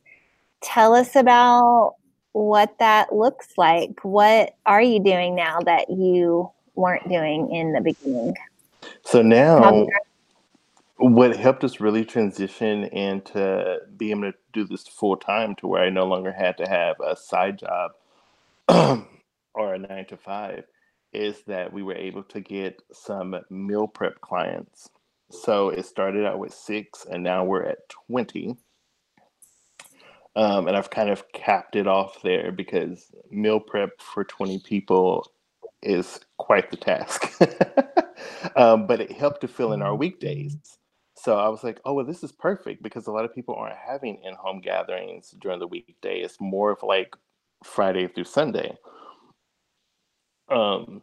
Tell 0.61 0.95
us 0.95 1.17
about 1.17 1.97
what 2.33 2.79
that 2.79 3.13
looks 3.13 3.49
like. 3.57 4.05
What 4.05 4.55
are 4.67 4.83
you 4.83 5.01
doing 5.03 5.35
now 5.35 5.61
that 5.61 5.91
you 5.91 6.51
weren't 6.79 7.09
doing 7.09 7.53
in 7.53 7.73
the 7.73 7.81
beginning. 7.81 8.35
So 9.05 9.21
now, 9.21 9.87
what 10.97 11.37
helped 11.37 11.65
us 11.65 11.81
really 11.81 12.05
transition 12.05 12.85
into 12.85 13.81
being 13.97 14.19
able 14.19 14.33
to 14.33 14.39
do 14.53 14.65
this 14.65 14.87
full 14.89 15.17
time 15.17 15.55
to 15.57 15.67
where 15.67 15.83
I 15.83 15.91
no 15.91 16.07
longer 16.07 16.33
had 16.33 16.57
to 16.59 16.69
have 16.69 16.97
a 17.01 17.17
side 17.17 17.59
job 17.59 17.93
or 19.55 19.75
a 19.75 19.79
nine 19.79 20.07
to 20.07 20.17
five 20.17 20.65
is 21.13 21.43
that 21.47 21.73
we 21.73 21.83
were 21.83 21.95
able 21.95 22.23
to 22.23 22.41
get 22.41 22.81
some 22.93 23.35
meal 23.51 23.89
prep 23.89 24.21
clients. 24.21 24.89
So 25.31 25.71
it 25.71 25.85
started 25.85 26.25
out 26.25 26.39
with 26.39 26.55
six, 26.55 27.07
and 27.11 27.23
now 27.23 27.45
we're 27.45 27.65
at 27.65 27.89
20. 28.09 28.57
Um, 30.39 30.69
and 30.69 30.77
I've 30.77 30.91
kind 30.91 31.11
of 31.11 31.25
capped 31.33 31.75
it 31.75 31.89
off 31.89 32.23
there 32.23 32.53
because 32.53 33.11
meal 33.29 33.59
prep 33.59 34.01
for 34.01 34.23
20 34.23 34.61
people 34.61 35.27
is 35.83 36.21
quite 36.37 36.71
the 36.71 36.77
task. 36.77 37.33
um, 38.57 38.87
but 38.87 39.01
it 39.01 39.11
helped 39.11 39.41
to 39.41 39.49
fill 39.49 39.73
in 39.73 39.83
our 39.83 39.97
weekdays. 39.97 40.57
So 41.17 41.37
I 41.37 41.49
was 41.49 41.65
like, 41.65 41.81
oh, 41.85 41.95
well, 41.95 42.05
this 42.05 42.23
is 42.23 42.31
perfect 42.31 42.85
because 42.85 43.09
a 43.09 43.11
lot 43.11 43.25
of 43.25 43.35
people 43.35 43.57
aren't 43.57 43.75
having 43.77 44.23
in 44.23 44.33
home 44.35 44.61
gatherings 44.61 45.35
during 45.41 45.59
the 45.59 45.67
weekday. 45.67 46.21
It's 46.21 46.41
more 46.41 46.71
of 46.71 46.85
like 46.85 47.17
Friday 47.65 48.07
through 48.07 48.23
Sunday. 48.23 48.79
Um, 50.49 51.03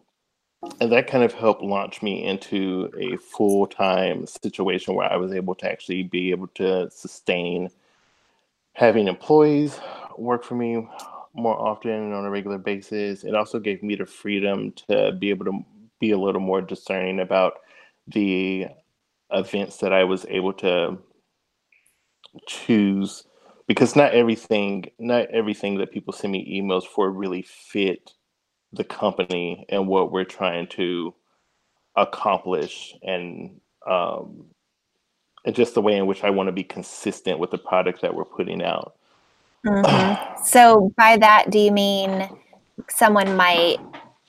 and 0.80 0.90
that 0.94 1.08
kind 1.08 1.26
of 1.26 1.34
helped 1.34 1.62
launch 1.62 2.02
me 2.02 2.24
into 2.24 2.90
a 2.98 3.18
full 3.18 3.68
time 3.68 4.28
situation 4.28 4.96
where 4.96 5.12
I 5.12 5.18
was 5.18 5.34
able 5.34 5.56
to 5.56 5.70
actually 5.70 6.04
be 6.04 6.32
able 6.32 6.48
to 6.56 6.90
sustain 6.90 7.70
having 8.76 9.08
employees 9.08 9.80
work 10.18 10.44
for 10.44 10.56
me 10.56 10.88
more 11.34 11.60
often 11.60 12.14
on 12.14 12.26
a 12.26 12.30
regular 12.30 12.58
basis. 12.58 13.24
It 13.24 13.36
also 13.36 13.60
gave 13.60 13.82
me 13.82 13.96
the 13.96 14.06
freedom 14.06 14.74
to 14.90 15.14
be 15.14 15.30
able 15.30 15.46
to 15.46 15.66
be 16.00 16.12
a 16.12 16.18
little 16.18 16.42
more 16.42 16.62
discerning 16.62 17.20
about 17.20 17.54
the 18.08 18.68
events 19.32 19.78
that 19.78 19.92
I 19.92 20.04
was 20.04 20.26
able 20.30 20.54
to 20.54 20.98
choose 22.48 23.24
because 23.68 23.96
not 23.96 24.14
everything 24.14 24.86
not 25.00 25.30
everything 25.32 25.78
that 25.78 25.92
people 25.92 26.14
send 26.14 26.34
me 26.34 26.62
emails 26.62 26.84
for 26.84 27.10
really 27.10 27.42
fit 27.42 28.12
the 28.74 28.84
company 28.84 29.66
and 29.70 29.88
what 29.88 30.12
we're 30.12 30.26
trying 30.26 30.68
to 30.68 31.14
accomplish 31.96 32.94
and 33.04 33.60
um, 33.90 34.46
and 35.46 35.56
just 35.56 35.76
the 35.76 35.82
way 35.82 35.96
in 35.96 36.08
which 36.08 36.24
I 36.24 36.30
want 36.30 36.48
to 36.48 36.52
be 36.52 36.64
consistent 36.64 37.40
with 37.40 37.52
the 37.52 37.58
product 37.58 38.02
that 38.02 38.14
we're 38.14 38.26
putting 38.26 38.64
out. 38.64 38.96
Mm-hmm. 39.66 40.44
so 40.44 40.92
by 40.98 41.18
that, 41.18 41.52
do 41.52 41.60
you 41.60 41.72
mean 41.72 42.28
someone 42.90 43.36
might, 43.36 43.78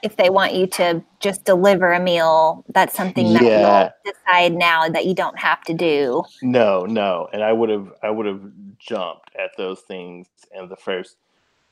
if 0.02 0.16
they 0.16 0.30
want 0.30 0.54
you 0.54 0.66
to 0.66 1.02
just 1.20 1.44
deliver 1.44 1.92
a 1.92 2.00
meal, 2.00 2.64
that's 2.74 2.94
something 2.94 3.32
that 3.32 3.42
yeah. 3.42 3.90
you'll 4.04 4.14
decide 4.14 4.52
now 4.52 4.88
that 4.88 5.06
you 5.06 5.14
don't 5.14 5.38
have 5.38 5.62
to 5.64 5.74
do? 5.74 6.22
No, 6.42 6.84
no. 6.84 7.28
And 7.32 7.42
I 7.42 7.52
would 7.52 7.70
have, 7.70 7.92
I 8.02 8.10
would 8.10 8.26
have 8.26 8.42
jumped 8.78 9.34
at 9.36 9.50
those 9.56 9.80
things 9.80 10.28
in 10.52 10.68
the 10.68 10.76
first 10.76 11.16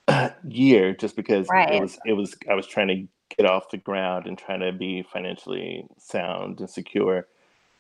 year 0.48 0.94
just 0.94 1.16
because 1.16 1.46
right. 1.50 1.74
it 1.74 1.82
was, 1.82 1.98
it 2.06 2.12
was, 2.14 2.34
I 2.50 2.54
was 2.54 2.66
trying 2.66 2.88
to 2.88 3.06
get 3.36 3.46
off 3.46 3.70
the 3.70 3.76
ground 3.76 4.26
and 4.26 4.38
trying 4.38 4.60
to 4.60 4.72
be 4.72 5.02
financially 5.02 5.86
sound 5.98 6.60
and 6.60 6.70
secure. 6.70 7.26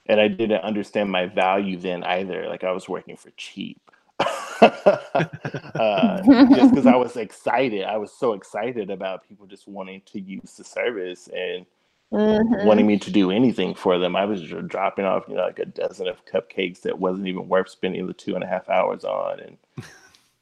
And 0.06 0.20
I 0.20 0.28
didn't 0.28 0.62
understand 0.62 1.10
my 1.10 1.26
value 1.26 1.78
then 1.78 2.04
either. 2.04 2.46
Like 2.48 2.64
I 2.64 2.72
was 2.72 2.88
working 2.88 3.16
for 3.16 3.30
cheap. 3.36 3.80
uh, 4.60 6.22
just 6.54 6.70
because 6.70 6.86
I 6.86 6.96
was 6.96 7.16
excited. 7.16 7.84
I 7.84 7.96
was 7.96 8.12
so 8.12 8.34
excited 8.34 8.90
about 8.90 9.26
people 9.28 9.46
just 9.46 9.66
wanting 9.66 10.02
to 10.06 10.20
use 10.20 10.56
the 10.56 10.64
service 10.64 11.28
and 11.28 11.66
mm-hmm. 12.12 12.66
wanting 12.66 12.86
me 12.86 12.98
to 12.98 13.10
do 13.10 13.30
anything 13.30 13.74
for 13.74 13.98
them. 13.98 14.14
I 14.14 14.24
was 14.24 14.40
just 14.40 14.68
dropping 14.68 15.04
off, 15.04 15.24
you 15.28 15.34
know, 15.34 15.42
like 15.42 15.58
a 15.58 15.66
dozen 15.66 16.06
of 16.06 16.24
cupcakes 16.26 16.82
that 16.82 16.98
wasn't 16.98 17.26
even 17.26 17.48
worth 17.48 17.68
spending 17.68 18.06
the 18.06 18.12
two 18.12 18.34
and 18.34 18.44
a 18.44 18.46
half 18.46 18.68
hours 18.68 19.04
on, 19.04 19.40
and 19.40 19.56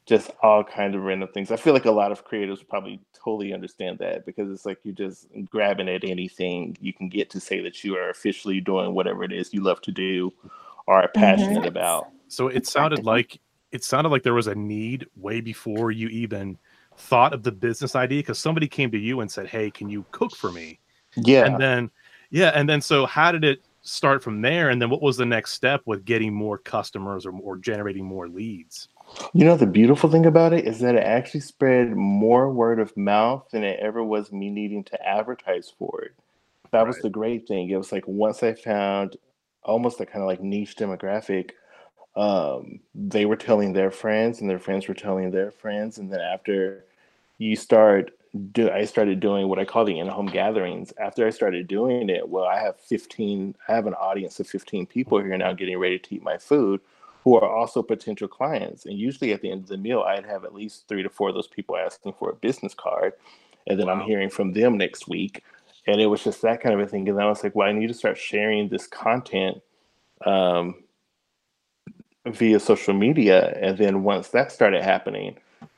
just 0.07 0.31
all 0.43 0.65
kind 0.65 0.95
of 0.95 1.03
random 1.03 1.29
things. 1.29 1.51
I 1.51 1.57
feel 1.57 1.73
like 1.73 1.85
a 1.85 1.93
lot 1.93 2.11
of 2.11 2.25
creators 2.25 2.63
probably 2.63 3.01
totally 3.15 3.53
understand 3.53 3.99
that 3.99 4.27
because 4.27 4.51
it's 4.51 4.67
like 4.67 4.79
you're 4.83 4.95
just 4.95 5.29
grabbing 5.49 5.89
at 5.89 6.05
anything 6.05 6.77
you 6.81 6.93
can 6.93 7.09
get 7.09 7.31
to 7.31 7.41
say 7.41 7.61
that 7.61 7.85
you 7.85 7.97
are 7.97 8.11
officially 8.11 8.61
doing 8.61 8.95
whatever 8.95 9.23
it 9.23 9.33
is 9.33 9.55
you 9.55 9.63
love 9.63 9.81
to 9.83 9.93
do 9.93 10.33
or 10.87 11.03
are 11.03 11.09
passionate 11.09 11.59
mm-hmm. 11.59 11.69
about. 11.69 12.09
So 12.29 12.49
it 12.49 12.67
sounded 12.67 13.05
like 13.05 13.41
it 13.71 13.85
sounded 13.85 14.11
like 14.11 14.23
there 14.23 14.35
was 14.35 14.49
a 14.49 14.55
need 14.55 15.07
way 15.17 15.41
before 15.41 15.91
you 15.93 16.09
even 16.09 16.59
thought 16.97 17.33
of 17.33 17.43
the 17.43 17.53
business 17.53 17.95
idea 17.95 18.21
because 18.21 18.39
somebody 18.39 18.69
came 18.69 18.91
to 18.91 18.99
you 18.99 19.21
and 19.21 19.31
said, 19.31 19.47
"Hey, 19.47 19.71
can 19.71 19.89
you 19.89 20.05
cook 20.11 20.35
for 20.35 20.51
me?" 20.51 20.79
Yeah. 21.17 21.47
And 21.47 21.61
then 21.61 21.91
yeah, 22.31 22.51
and 22.55 22.69
then 22.69 22.81
so 22.81 23.07
how 23.07 23.31
did 23.31 23.45
it 23.45 23.63
start 23.83 24.23
from 24.23 24.41
there 24.41 24.71
and 24.71 24.81
then 24.81 24.91
what 24.91 25.03
was 25.03 25.17
the 25.17 25.27
next 25.27 25.53
step 25.53 25.83
with 25.87 26.05
getting 26.05 26.33
more 26.33 26.59
customers 26.59 27.27
or, 27.27 27.33
or 27.41 27.57
generating 27.57 28.05
more 28.05 28.29
leads? 28.29 28.89
You 29.35 29.45
know, 29.45 29.57
the 29.57 29.67
beautiful 29.67 30.11
thing 30.11 30.27
about 30.27 30.53
it 30.53 30.67
is 30.67 30.81
that 30.81 30.95
it 30.95 31.03
actually 31.03 31.41
spread 31.41 31.95
more 31.95 32.51
word 32.51 32.81
of 32.81 32.97
mouth 32.97 33.47
than 33.51 33.65
it 33.65 33.79
ever 33.81 34.03
was 34.03 34.33
me 34.33 34.49
needing 34.49 34.85
to 34.85 35.07
advertise 35.07 35.73
for 35.79 36.03
it. 36.03 36.13
That 36.71 36.79
right. 36.79 36.87
was 36.87 36.99
the 36.99 37.11
great 37.11 37.47
thing. 37.47 37.69
It 37.69 37.77
was 37.77 37.93
like 37.93 38.07
once 38.07 38.43
I 38.43 38.55
found 38.55 39.17
almost 39.63 40.01
a 40.01 40.07
kind 40.07 40.23
of 40.23 40.27
like 40.27 40.43
niche 40.43 40.77
demographic 40.77 41.51
um, 42.15 42.81
they 42.95 43.25
were 43.25 43.37
telling 43.37 43.73
their 43.73 43.91
friends 43.91 44.41
and 44.41 44.51
their 44.51 44.59
friends 44.59 44.87
were 44.87 44.95
telling 44.95 45.31
their 45.31 45.51
friends 45.51 45.99
and 45.99 46.13
then 46.13 46.21
after 46.21 46.85
you 47.39 47.57
start 47.57 48.13
do 48.53 48.71
I 48.71 48.85
started 48.87 49.21
doing 49.21 49.49
what 49.49 49.59
I 49.59 49.65
call 49.65 49.85
the 49.85 49.99
in-home 49.99 50.27
gatherings. 50.27 50.93
After 50.99 51.27
I 51.27 51.31
started 51.31 51.69
doing 51.69 52.09
it, 52.09 52.29
well, 52.29 52.45
I 52.45 52.59
have 52.61 52.81
15, 52.81 53.55
I 53.69 53.75
have 53.75 53.87
an 53.87 53.95
audience 53.95 54.41
of 54.41 54.47
15 54.47 54.87
people 54.87 55.19
here 55.19 55.37
now 55.37 55.53
getting 55.53 55.79
ready 55.79 55.99
to 55.99 56.15
eat 56.15 56.23
my 56.23 56.39
food 56.39 56.81
who 57.25 57.37
are 57.37 57.49
also 57.49 57.83
potential 57.83 58.27
clients. 58.29 58.87
And 58.87 58.99
usually 58.99 59.33
at 59.33 59.43
the 59.43 59.51
end 59.51 59.63
of 59.63 59.69
the 59.69 59.77
meal, 59.77 60.03
I'd 60.03 60.27
have 60.27 60.45
at 60.45 60.55
least 60.55 60.89
three 60.89 61.03
to 61.03 61.09
four 61.09 61.29
of 61.29 61.35
those 61.35 61.47
people 61.47 61.77
asking 61.77 62.15
for 62.15 62.31
a 62.31 62.35
business 62.35 62.75
card. 62.75 63.13
And 63.67 63.79
then 63.79 63.87
wow. 63.87 63.95
I'm 63.95 64.01
hearing 64.01 64.29
from 64.29 64.53
them 64.53 64.77
next 64.77 65.07
week. 65.07 65.45
And 65.87 66.01
it 66.01 66.07
was 66.07 66.25
just 66.25 66.43
that 66.43 66.61
kind 66.61 66.75
of 66.75 66.81
a 66.81 66.91
thing. 66.91 67.09
And 67.09 67.21
I 67.21 67.27
was 67.27 67.45
like, 67.45 67.55
well, 67.55 67.69
I 67.69 67.73
need 67.73 67.89
to 67.89 67.95
start 67.95 68.19
sharing 68.19 68.69
this 68.69 68.87
content 68.87 69.63
um, 70.25 70.83
via 72.27 72.59
social 72.59 72.95
media. 72.95 73.57
And 73.61 73.79
then 73.79 74.03
once 74.03 74.29
that 74.29 74.51
started 74.51 74.83
happening, 74.83 75.37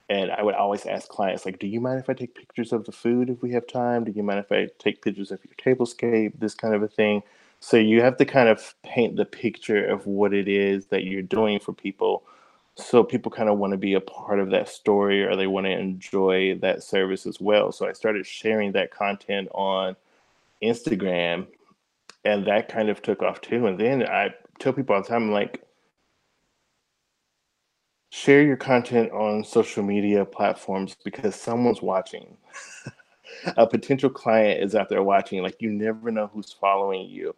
and 0.08 0.30
I 0.30 0.42
would 0.42 0.54
always 0.54 0.84
ask 0.86 1.08
clients, 1.08 1.46
like, 1.46 1.58
do 1.58 1.66
you 1.66 1.80
mind 1.80 1.98
if 1.98 2.10
I 2.10 2.12
take 2.12 2.34
pictures 2.34 2.72
of 2.72 2.84
the 2.84 2.92
food 2.92 3.30
if 3.30 3.42
we 3.42 3.52
have 3.52 3.66
time? 3.66 4.04
Do 4.04 4.12
you 4.12 4.22
mind 4.22 4.40
if 4.40 4.52
I 4.52 4.68
take 4.78 5.02
pictures 5.02 5.30
of 5.30 5.40
your 5.44 5.54
tablescape? 5.76 6.38
This 6.38 6.54
kind 6.54 6.74
of 6.74 6.82
a 6.82 6.88
thing. 6.88 7.22
So 7.60 7.78
you 7.78 8.02
have 8.02 8.18
to 8.18 8.26
kind 8.26 8.50
of 8.50 8.74
paint 8.82 9.16
the 9.16 9.24
picture 9.24 9.86
of 9.86 10.06
what 10.06 10.34
it 10.34 10.48
is 10.48 10.86
that 10.86 11.04
you're 11.04 11.22
doing 11.22 11.58
for 11.58 11.72
people. 11.72 12.24
So 12.76 13.02
people 13.02 13.32
kind 13.32 13.48
of 13.48 13.56
want 13.56 13.70
to 13.70 13.78
be 13.78 13.94
a 13.94 14.00
part 14.00 14.40
of 14.40 14.50
that 14.50 14.68
story 14.68 15.24
or 15.24 15.36
they 15.36 15.46
want 15.46 15.66
to 15.66 15.72
enjoy 15.72 16.58
that 16.58 16.82
service 16.82 17.24
as 17.24 17.40
well. 17.40 17.72
So 17.72 17.88
I 17.88 17.92
started 17.92 18.26
sharing 18.26 18.72
that 18.72 18.90
content 18.90 19.48
on 19.52 19.96
Instagram 20.62 21.46
and 22.24 22.46
that 22.46 22.68
kind 22.68 22.90
of 22.90 23.00
took 23.00 23.22
off 23.22 23.40
too. 23.40 23.66
And 23.66 23.78
then 23.78 24.02
I 24.02 24.34
tell 24.58 24.72
people 24.74 24.96
all 24.96 25.02
the 25.02 25.08
time, 25.08 25.30
like, 25.30 25.62
share 28.14 28.42
your 28.42 28.56
content 28.56 29.10
on 29.10 29.42
social 29.42 29.82
media 29.82 30.24
platforms 30.24 30.96
because 31.02 31.34
someone's 31.34 31.82
watching. 31.82 32.36
a 33.56 33.66
potential 33.66 34.08
client 34.08 34.62
is 34.62 34.76
out 34.76 34.88
there 34.88 35.02
watching. 35.02 35.42
Like 35.42 35.60
you 35.60 35.68
never 35.68 36.12
know 36.12 36.28
who's 36.28 36.52
following 36.52 37.08
you 37.08 37.34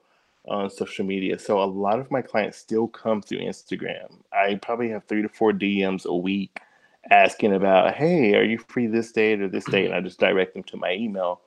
on 0.47 0.69
social 0.69 1.07
media. 1.07 1.39
So 1.39 1.63
a 1.63 1.65
lot 1.65 1.99
of 1.99 2.11
my 2.11 2.21
clients 2.21 2.59
still 2.59 2.89
come 2.89 3.23
through 3.23 3.39
Instagram. 3.39 4.19
I 4.35 4.57
probably 4.57 4.91
have 4.91 5.05
three 5.05 5.23
to 5.23 5.31
four 5.31 5.53
DMs 5.53 6.05
a 6.05 6.15
week 6.15 6.61
asking 7.11 7.55
about, 7.55 7.95
hey, 7.95 8.35
are 8.35 8.45
you 8.45 8.59
free 8.69 8.87
this 8.87 9.13
date 9.13 9.41
or 9.41 9.49
this 9.49 9.65
date? 9.65 9.87
And 9.87 9.95
I 9.95 10.03
just 10.03 10.21
direct 10.21 10.53
them 10.53 10.63
to 10.65 10.77
my 10.77 10.93
email 10.93 11.41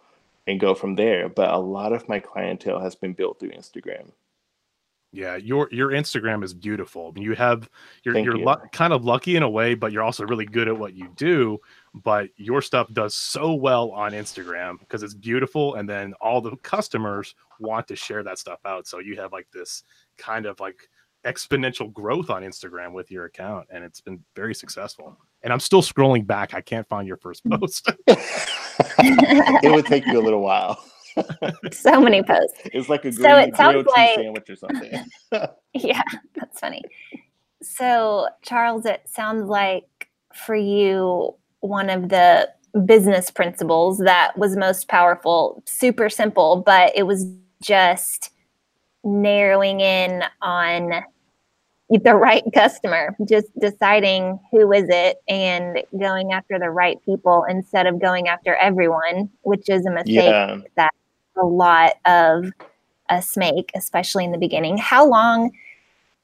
and 0.48 0.60
go 0.60 0.74
from 0.74 0.96
there. 0.96 1.30
But 1.30 1.54
a 1.54 1.60
lot 1.60 1.94
of 1.94 2.10
my 2.10 2.20
clientele 2.20 2.80
has 2.80 2.96
been 2.96 3.14
built 3.14 3.40
through 3.40 3.52
Instagram. 3.52 4.10
Yeah, 5.12 5.38
your 5.38 5.68
your 5.72 5.90
Instagram 5.90 6.44
is 6.44 6.54
beautiful. 6.54 7.14
You 7.16 7.34
have 7.34 7.68
you're 8.04 8.14
Thank 8.14 8.26
you're 8.26 8.38
you. 8.38 8.46
Lu- 8.46 8.62
kind 8.72 8.94
of 8.94 9.06
lucky 9.06 9.36
in 9.36 9.44
a 9.44 9.50
way, 9.50 9.74
but 9.74 9.92
you're 9.92 10.04
also 10.04 10.24
really 10.26 10.46
good 10.46 10.68
at 10.68 10.78
what 10.78 10.94
you 10.94 11.10
do. 11.16 11.58
But 11.96 12.30
your 12.38 12.62
stuff 12.62 12.94
does 12.94 13.16
so 13.16 13.56
well 13.56 13.90
on 13.90 14.12
Instagram 14.12 14.80
because 14.80 15.02
it's 15.02 15.16
beautiful, 15.16 15.76
and 15.76 15.90
then 15.90 16.14
all 16.22 16.42
the 16.42 16.56
customers 16.58 17.34
want 17.60 17.88
to 17.88 17.96
share 17.96 18.22
that 18.22 18.38
stuff 18.38 18.60
out. 18.66 18.86
So 18.86 19.00
you 19.00 19.16
have 19.16 19.32
like 19.32 19.48
this 19.52 19.84
kind 20.18 20.46
of 20.46 20.60
like 20.60 20.88
exponential 21.26 21.92
growth 21.92 22.30
on 22.30 22.44
Instagram 22.44 22.94
with 22.94 23.10
your 23.10 23.26
account, 23.26 23.68
and 23.72 23.84
it's 23.84 24.02
been 24.02 24.24
very 24.36 24.54
successful. 24.54 25.18
And 25.42 25.52
I'm 25.52 25.60
still 25.60 25.82
scrolling 25.82 26.28
back; 26.28 26.54
I 26.54 26.62
can't 26.62 26.88
find 26.88 27.08
your 27.08 27.18
first 27.18 27.44
mm. 27.46 27.60
post. 27.60 27.92
it 28.08 29.74
would 29.74 29.88
take 29.88 30.06
you 30.06 30.20
a 30.20 30.22
little 30.22 30.42
while. 30.42 30.80
so 31.72 32.02
many 32.02 32.24
posts. 32.24 32.60
It's 32.66 32.90
like 32.90 33.06
a 33.06 33.12
so 33.12 33.38
it 33.38 33.56
sounds 33.56 33.88
like 33.96 34.16
sandwich 34.16 34.50
or 34.50 34.56
something. 34.56 35.06
yeah, 35.74 36.04
that's 36.36 36.60
funny. 36.60 36.84
So 37.62 38.28
Charles, 38.42 38.86
it 38.86 39.02
sounds 39.06 39.48
like 39.48 40.10
for 40.34 40.56
you 40.56 41.36
one 41.62 41.90
of 41.90 42.10
the 42.10 42.50
business 42.86 43.32
principles 43.32 43.98
that 44.00 44.38
was 44.38 44.56
most 44.56 44.88
powerful. 44.88 45.62
Super 45.66 46.10
simple, 46.10 46.64
but 46.66 46.92
it 46.96 47.04
was 47.04 47.26
just 47.62 48.32
narrowing 49.04 49.80
in 49.80 50.24
on 50.42 51.04
the 51.90 52.14
right 52.14 52.44
customer, 52.54 53.16
just 53.28 53.48
deciding 53.60 54.40
who 54.52 54.72
is 54.72 54.86
it 54.90 55.18
and 55.28 55.82
going 56.00 56.32
after 56.32 56.60
the 56.60 56.70
right 56.70 56.98
people 57.04 57.46
instead 57.50 57.88
of 57.88 58.00
going 58.00 58.28
after 58.28 58.56
everyone, 58.58 59.30
which 59.42 59.70
is 59.70 59.86
a 59.86 59.92
mistake 59.92 60.16
yeah. 60.16 60.58
that 60.76 60.92
a 61.42 61.46
lot 61.46 61.94
of 62.06 62.52
us 63.10 63.36
make, 63.36 63.72
especially 63.76 64.26
in 64.26 64.32
the 64.32 64.38
beginning. 64.38 64.78
How 64.78 65.08
long 65.08 65.52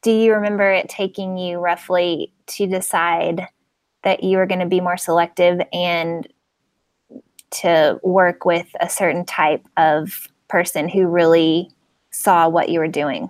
do 0.02 0.12
you 0.12 0.34
remember 0.34 0.70
it 0.72 0.88
taking 0.88 1.38
you 1.38 1.58
roughly 1.58 2.32
to 2.48 2.68
decide 2.68 3.48
that 4.04 4.24
you 4.24 4.38
were 4.38 4.46
going 4.46 4.60
to 4.60 4.68
be 4.68 4.80
more 4.80 4.98
selective 4.98 5.60
and 5.74 6.28
to 7.50 8.00
work 8.04 8.46
with 8.46 8.68
a 8.80 8.90
certain 8.90 9.26
type 9.26 9.66
of 9.78 10.28
person 10.48 10.88
who 10.88 11.08
really 11.08 11.72
saw 12.12 12.48
what 12.48 12.70
you 12.70 12.80
were 12.80 12.88
doing? 12.88 13.30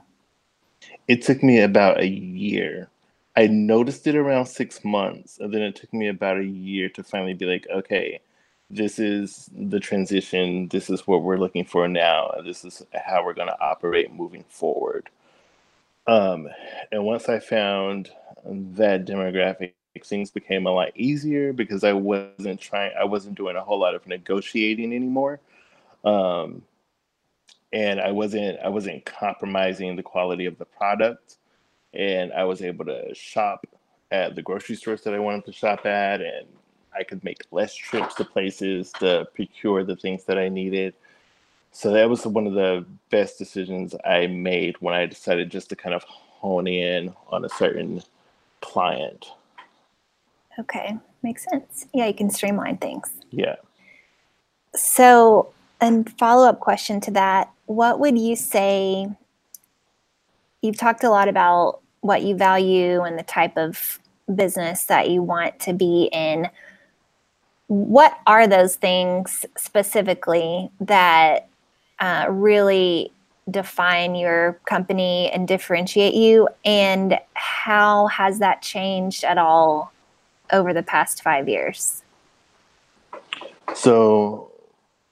It 1.08 1.22
took 1.22 1.42
me 1.42 1.62
about 1.62 2.02
a 2.02 2.08
year. 2.08 2.90
I 3.38 3.48
noticed 3.48 4.08
it 4.08 4.16
around 4.16 4.48
six 4.48 4.84
months, 4.84 5.40
and 5.40 5.54
then 5.54 5.62
it 5.62 5.76
took 5.76 5.94
me 5.94 6.08
about 6.08 6.38
a 6.38 6.46
year 6.46 6.90
to 6.90 7.04
finally 7.04 7.34
be 7.34 7.46
like, 7.46 7.68
okay, 7.74 8.20
this 8.70 9.00
is 9.00 9.50
the 9.56 9.80
transition. 9.80 10.68
This 10.70 10.90
is 10.90 11.06
what 11.06 11.22
we're 11.22 11.38
looking 11.38 11.66
for 11.66 11.88
now. 11.88 12.30
And 12.36 12.48
this 12.48 12.66
is 12.66 12.84
how 12.94 13.24
we're 13.24 13.34
going 13.34 13.48
to 13.48 13.60
operate 13.62 14.14
moving 14.14 14.44
forward. 14.50 15.10
Um, 16.08 16.48
and 16.92 17.04
once 17.04 17.30
I 17.30 17.40
found 17.40 18.10
that 18.44 19.06
demographic, 19.06 19.74
things 20.04 20.32
became 20.32 20.68
a 20.68 20.72
lot 20.72 20.90
easier 20.96 21.54
because 21.54 21.84
I 21.84 21.94
wasn't 21.94 22.60
trying, 22.60 22.92
I 23.00 23.06
wasn't 23.06 23.36
doing 23.36 23.56
a 23.56 23.64
whole 23.64 23.80
lot 23.80 23.96
of 23.96 24.06
negotiating 24.08 24.94
anymore. 24.94 25.40
Um, 26.04 26.64
and 27.72 28.00
I 28.00 28.12
wasn't, 28.12 28.60
I 28.60 28.70
wasn't 28.70 29.06
compromising 29.06 29.96
the 29.96 30.04
quality 30.04 30.46
of 30.46 30.58
the 30.58 30.66
product. 30.66 31.38
And 31.94 32.34
I 32.34 32.44
was 32.44 32.62
able 32.62 32.86
to 32.86 33.14
shop 33.14 33.66
at 34.12 34.36
the 34.36 34.42
grocery 34.42 34.76
stores 34.76 35.02
that 35.04 35.14
I 35.14 35.20
wanted 35.20 35.46
to 35.46 35.52
shop 35.52 35.86
at 35.86 36.22
and 36.22 36.48
I 36.98 37.04
could 37.04 37.24
make 37.24 37.44
less 37.52 37.74
trips 37.76 38.16
to 38.16 38.26
places 38.26 38.92
to 39.00 39.28
procure 39.36 39.84
the 39.84 39.96
things 39.96 40.26
that 40.26 40.38
I 40.38 40.50
needed. 40.50 40.94
So 41.72 41.92
that 41.92 42.10
was 42.10 42.26
one 42.26 42.48
of 42.48 42.54
the 42.54 42.86
best 43.10 43.38
decisions 43.38 43.96
I 44.06 44.28
made 44.28 44.78
when 44.80 44.94
I 44.94 45.06
decided 45.06 45.52
just 45.52 45.70
to 45.70 45.76
kind 45.76 45.94
of 45.94 46.04
hone 46.04 46.68
in 46.68 47.14
on 47.30 47.44
a 47.44 47.50
certain 47.50 48.02
client. 48.62 49.28
Okay, 50.58 50.98
makes 51.22 51.44
sense. 51.44 51.86
Yeah, 51.94 52.08
you 52.08 52.14
can 52.14 52.30
streamline 52.30 52.78
things. 52.78 53.12
Yeah. 53.32 53.56
So, 54.74 55.52
and 55.82 56.10
follow 56.18 56.48
up 56.48 56.60
question 56.60 57.02
to 57.02 57.12
that, 57.12 57.52
what 57.66 58.00
would 58.00 58.18
you 58.18 58.36
say? 58.36 59.10
You've 60.62 60.78
talked 60.78 61.04
a 61.04 61.10
lot 61.10 61.28
about 61.28 61.82
what 62.02 62.24
you 62.24 62.36
value 62.36 63.02
and 63.02 63.20
the 63.20 63.24
type 63.24 63.58
of 63.58 64.00
business 64.34 64.86
that 64.86 65.10
you 65.10 65.22
want 65.22 65.60
to 65.60 65.74
be 65.74 66.10
in 66.12 66.50
what 67.68 68.20
are 68.28 68.48
those 68.48 68.76
things 68.76 69.46
specifically 69.58 70.70
that 70.80 71.48
uh, 72.00 72.28
really 72.30 73.12
define 73.50 74.16
your 74.16 74.60
company 74.66 75.32
and 75.32 75.48
differentiate 75.48 76.14
you? 76.14 76.48
And 76.64 77.20
how 77.34 78.08
has 78.08 78.40
that 78.40 78.62
changed 78.62 79.24
at 79.24 79.38
all 79.38 79.92
over 80.52 80.74
the 80.74 80.84
past 80.84 81.24
five 81.24 81.48
years? 81.50 82.04
So 83.74 84.52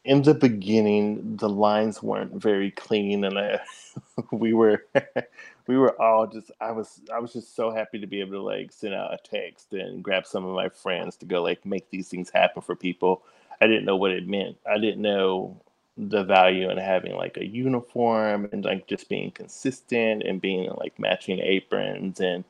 in 0.06 0.22
the 0.24 0.34
beginning 0.34 1.38
the 1.38 1.50
lines 1.50 2.04
weren't 2.04 2.34
very 2.42 2.72
clean 2.72 3.24
and 3.24 3.38
I, 3.38 3.60
we 4.32 4.54
were 4.54 4.86
we 5.68 5.78
were 5.78 6.00
all 6.02 6.28
just 6.28 6.52
I 6.60 6.72
was 6.72 7.02
I 7.14 7.20
was 7.20 7.34
just 7.34 7.56
so 7.56 7.72
happy 7.72 8.00
to 8.00 8.08
be 8.08 8.20
able 8.22 8.34
to 8.34 8.42
like 8.42 8.72
send 8.72 8.94
out 8.94 9.14
a 9.14 9.18
text 9.18 9.74
and 9.74 10.04
grab 10.04 10.26
some 10.26 10.46
of 10.46 10.56
my 10.56 10.70
friends 10.70 11.16
to 11.18 11.26
go 11.26 11.44
like 11.44 11.66
make 11.66 11.90
these 11.90 12.10
things 12.10 12.30
happen 12.34 12.62
for 12.62 12.76
people. 12.76 13.24
I 13.62 13.68
didn't 13.68 13.86
know 13.86 13.98
what 13.98 14.12
it 14.12 14.28
meant. 14.28 14.58
I 14.70 14.78
didn't 14.80 15.02
know 15.02 15.62
the 15.98 16.24
value 16.24 16.70
in 16.72 16.78
having 16.78 17.16
like 17.16 17.38
a 17.38 17.46
uniform 17.46 18.50
and 18.52 18.66
like 18.66 18.88
just 18.88 19.10
being 19.10 19.32
consistent 19.32 20.24
and 20.24 20.42
being 20.42 20.70
like 20.78 21.00
matching 21.00 21.40
aprons 21.40 22.20
and 22.20 22.44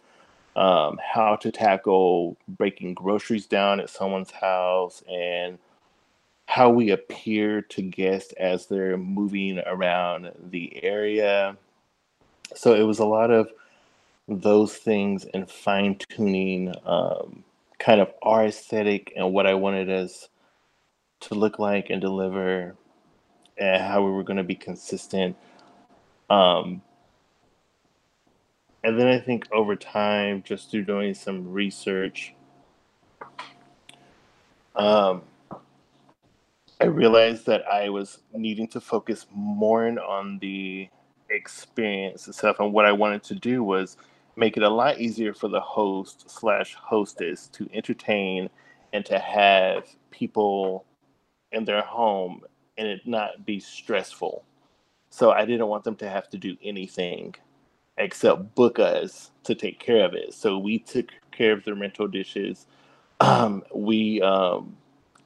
um, 0.56 1.00
how 1.04 1.36
to 1.38 1.52
tackle 1.52 2.38
breaking 2.48 2.96
groceries 2.96 3.48
down 3.48 3.80
at 3.82 3.90
someone's 3.90 4.32
house 4.32 5.04
and 5.12 5.60
how 6.46 6.70
we 6.70 6.92
appear 6.92 7.62
to 7.62 7.82
guests 7.82 8.34
as 8.34 8.68
they're 8.68 8.98
moving 8.98 9.60
around 9.66 10.32
the 10.50 10.84
area 10.84 11.58
so 12.56 12.74
it 12.74 12.84
was 12.84 13.00
a 13.00 13.06
lot 13.06 13.32
of 13.32 13.50
those 14.28 14.76
things 14.76 15.26
and 15.34 15.50
fine 15.50 15.98
tuning 16.10 16.74
um, 16.86 17.44
kind 17.80 18.00
of 18.00 18.14
our 18.22 18.46
aesthetic 18.46 19.12
and 19.16 19.34
what 19.34 19.46
I 19.46 19.54
wanted 19.54 19.90
us 19.90 20.30
to 21.22 21.36
look 21.36 21.60
like 21.60 21.90
and 21.90 22.00
deliver 22.00 22.76
and 23.58 23.82
how 23.82 24.04
we 24.04 24.12
were 24.12 24.24
going 24.24 24.38
to 24.38 24.44
be 24.44 24.56
consistent. 24.56 25.36
Um, 26.30 26.82
and 28.84 29.00
then 29.00 29.08
I 29.08 29.20
think 29.20 29.48
over 29.52 29.76
time, 29.76 30.44
just 30.46 30.72
through 30.72 30.86
doing 30.86 31.14
some 31.14 31.52
research, 31.52 32.34
um, 34.76 35.22
I 36.84 36.88
realized 36.88 37.46
that 37.46 37.66
I 37.66 37.88
was 37.88 38.20
needing 38.34 38.68
to 38.68 38.82
focus 38.82 39.26
more 39.34 39.88
on 40.02 40.38
the 40.40 40.90
experience 41.30 42.28
itself. 42.28 42.60
And 42.60 42.74
what 42.74 42.84
I 42.84 42.92
wanted 42.92 43.24
to 43.24 43.36
do 43.36 43.64
was 43.64 43.96
make 44.36 44.58
it 44.58 44.64
a 44.64 44.70
lot 44.70 45.00
easier 45.00 45.34
for 45.34 45.48
the 45.48 45.62
host 45.62 46.30
slash 46.30 46.76
hostess 46.76 47.48
to 47.54 47.70
entertain 47.72 48.50
and 48.92 49.06
to 49.06 49.18
have 49.18 49.86
people 50.12 50.84
in 51.54 51.64
their 51.64 51.84
home 51.84 52.42
and 52.78 52.86
it 52.86 53.08
not 53.08 53.46
be 53.46 53.62
stressful. 53.62 54.44
So 55.10 55.32
I 55.32 55.46
didn't 55.46 55.68
want 55.68 55.86
them 55.86 55.96
to 55.96 56.10
have 56.10 56.28
to 56.32 56.38
do 56.38 56.58
anything 56.62 57.34
except 57.98 58.56
book 58.56 58.78
us 58.78 59.32
to 59.46 59.56
take 59.56 59.80
care 59.80 60.04
of 60.04 60.16
it. 60.16 60.34
So 60.34 60.60
we 60.60 60.80
took 60.80 61.12
care 61.32 61.54
of 61.54 61.64
the 61.64 61.76
rental 61.76 62.10
dishes. 62.10 62.66
Um, 63.22 63.64
we 63.74 64.22
um, 64.22 64.76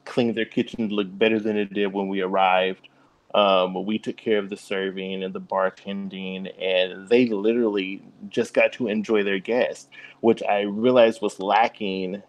cleaned 0.08 0.34
their 0.34 0.44
kitchen 0.44 0.88
to 0.88 0.94
look 0.94 1.06
better 1.18 1.38
than 1.38 1.56
it 1.56 1.72
did 1.72 1.92
when 1.92 2.08
we 2.08 2.20
arrived. 2.22 2.88
Um, 3.34 3.84
we 3.84 3.98
took 3.98 4.16
care 4.16 4.38
of 4.38 4.48
the 4.48 4.56
serving 4.56 5.22
and 5.22 5.34
the 5.34 5.40
bartending, 5.40 6.50
and 6.60 7.08
they 7.08 7.26
literally 7.26 8.02
just 8.28 8.54
got 8.54 8.72
to 8.74 8.88
enjoy 8.88 9.22
their 9.22 9.38
guests, 9.38 9.88
which 10.20 10.42
I 10.42 10.62
realized 10.62 11.20
was 11.20 11.38
lacking 11.38 12.22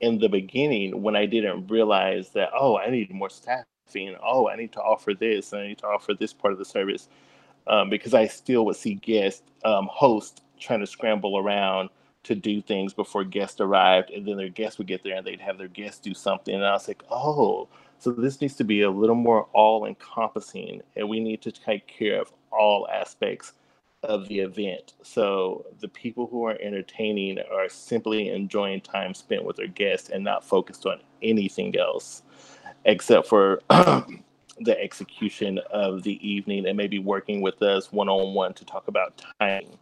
in 0.00 0.18
the 0.18 0.28
beginning 0.28 1.02
when 1.02 1.16
I 1.16 1.26
didn't 1.26 1.68
realize 1.68 2.30
that, 2.30 2.50
oh, 2.54 2.76
I 2.76 2.90
need 2.90 3.10
more 3.12 3.30
staffing. 3.30 4.14
Oh, 4.22 4.48
I 4.48 4.56
need 4.56 4.72
to 4.72 4.80
offer 4.80 5.14
this, 5.14 5.52
and 5.52 5.62
I 5.62 5.66
need 5.68 5.78
to 5.78 5.86
offer 5.86 6.12
this 6.12 6.34
part 6.34 6.52
of 6.52 6.58
the 6.58 6.64
service. 6.64 7.08
Um, 7.66 7.88
because 7.88 8.12
I 8.12 8.26
still 8.26 8.66
would 8.66 8.76
see 8.76 8.94
guests, 8.94 9.42
um, 9.64 9.88
hosts 9.90 10.42
trying 10.58 10.80
to 10.80 10.86
scramble 10.86 11.38
around 11.38 11.88
to 12.24 12.34
do 12.34 12.62
things 12.62 12.92
before 12.94 13.24
guests 13.24 13.60
arrived, 13.60 14.10
and 14.10 14.26
then 14.26 14.36
their 14.36 14.48
guests 14.48 14.78
would 14.78 14.86
get 14.86 15.02
there 15.02 15.16
and 15.16 15.26
they'd 15.26 15.40
have 15.40 15.58
their 15.58 15.68
guests 15.68 16.00
do 16.00 16.14
something. 16.14 16.54
And 16.54 16.64
I 16.64 16.72
was 16.72 16.86
like, 16.88 17.02
oh, 17.10 17.68
so 17.98 18.10
this 18.12 18.40
needs 18.40 18.54
to 18.56 18.64
be 18.64 18.82
a 18.82 18.90
little 18.90 19.16
more 19.16 19.48
all 19.52 19.86
encompassing, 19.86 20.82
and 20.96 21.08
we 21.08 21.20
need 21.20 21.42
to 21.42 21.52
take 21.52 21.86
care 21.86 22.20
of 22.20 22.32
all 22.50 22.88
aspects 22.88 23.54
of 24.02 24.26
the 24.28 24.40
event. 24.40 24.94
So 25.02 25.64
the 25.80 25.88
people 25.88 26.26
who 26.26 26.44
are 26.44 26.58
entertaining 26.60 27.38
are 27.52 27.68
simply 27.68 28.30
enjoying 28.30 28.80
time 28.80 29.14
spent 29.14 29.44
with 29.44 29.56
their 29.56 29.68
guests 29.68 30.10
and 30.10 30.24
not 30.24 30.44
focused 30.44 30.86
on 30.86 31.00
anything 31.22 31.76
else 31.78 32.22
except 32.84 33.28
for 33.28 33.62
the 33.70 34.80
execution 34.80 35.60
of 35.70 36.02
the 36.02 36.26
evening 36.28 36.66
and 36.66 36.76
maybe 36.76 36.98
working 36.98 37.40
with 37.40 37.62
us 37.62 37.92
one 37.92 38.08
on 38.08 38.34
one 38.34 38.52
to 38.54 38.64
talk 38.64 38.88
about 38.88 39.22
timing. 39.40 39.78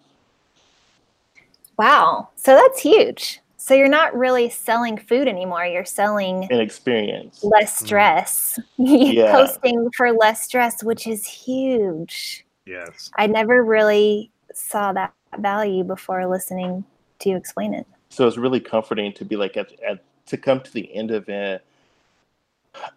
Wow. 1.80 2.28
So 2.36 2.54
that's 2.54 2.82
huge. 2.82 3.40
So 3.56 3.72
you're 3.72 3.88
not 3.88 4.14
really 4.14 4.50
selling 4.50 4.98
food 4.98 5.26
anymore. 5.26 5.64
You're 5.64 5.86
selling 5.86 6.46
an 6.50 6.60
experience. 6.60 7.42
Less 7.42 7.80
mm. 7.80 7.86
stress. 7.86 8.58
Yeah. 8.76 9.32
Posting 9.32 9.90
for 9.96 10.12
less 10.12 10.42
stress, 10.44 10.84
which 10.84 11.06
is 11.06 11.26
huge. 11.26 12.44
Yes. 12.66 13.10
I 13.16 13.28
never 13.28 13.64
really 13.64 14.30
saw 14.52 14.92
that 14.92 15.14
value 15.38 15.82
before 15.82 16.26
listening 16.26 16.84
to 17.20 17.30
you 17.30 17.36
explain 17.36 17.72
it. 17.72 17.86
So 18.10 18.28
it's 18.28 18.36
really 18.36 18.60
comforting 18.60 19.14
to 19.14 19.24
be 19.24 19.36
like 19.36 19.56
at, 19.56 19.72
at 19.80 20.04
to 20.26 20.36
come 20.36 20.60
to 20.60 20.72
the 20.74 20.94
end 20.94 21.10
of 21.10 21.30
it 21.30 21.64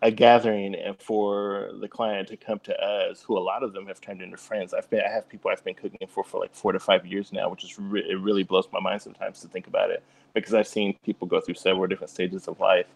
a 0.01 0.12
gathering 0.12 0.75
and 0.75 0.97
for 0.99 1.71
the 1.79 1.88
client 1.88 2.27
to 2.29 2.38
come 2.38 2.59
to 2.59 2.79
us, 2.79 3.21
who 3.21 3.38
a 3.38 3.39
lot 3.39 3.63
of 3.63 3.73
them 3.73 3.88
have 3.88 3.99
turned 3.99 4.21
into 4.21 4.38
friends. 4.38 4.73
I've 4.73 4.89
been, 4.89 5.01
I 5.01 5.09
have 5.12 5.27
people 5.27 5.51
I've 5.51 5.63
been 5.63 5.75
cooking 5.75 6.07
for 6.07 6.23
for 6.23 6.39
like 6.39 6.53
four 6.53 6.71
to 6.71 6.79
five 6.79 7.05
years 7.05 7.31
now, 7.33 7.49
which 7.49 7.63
is 7.63 7.77
re- 7.79 8.05
it 8.07 8.19
really 8.19 8.43
blows 8.43 8.67
my 8.71 8.79
mind 8.79 9.01
sometimes 9.01 9.41
to 9.41 9.47
think 9.47 9.67
about 9.67 9.89
it 9.89 10.03
because 10.33 10.53
I've 10.53 10.67
seen 10.67 10.97
people 11.03 11.27
go 11.27 11.39
through 11.39 11.55
several 11.55 11.88
different 11.88 12.09
stages 12.09 12.47
of 12.47 12.59
life. 12.59 12.88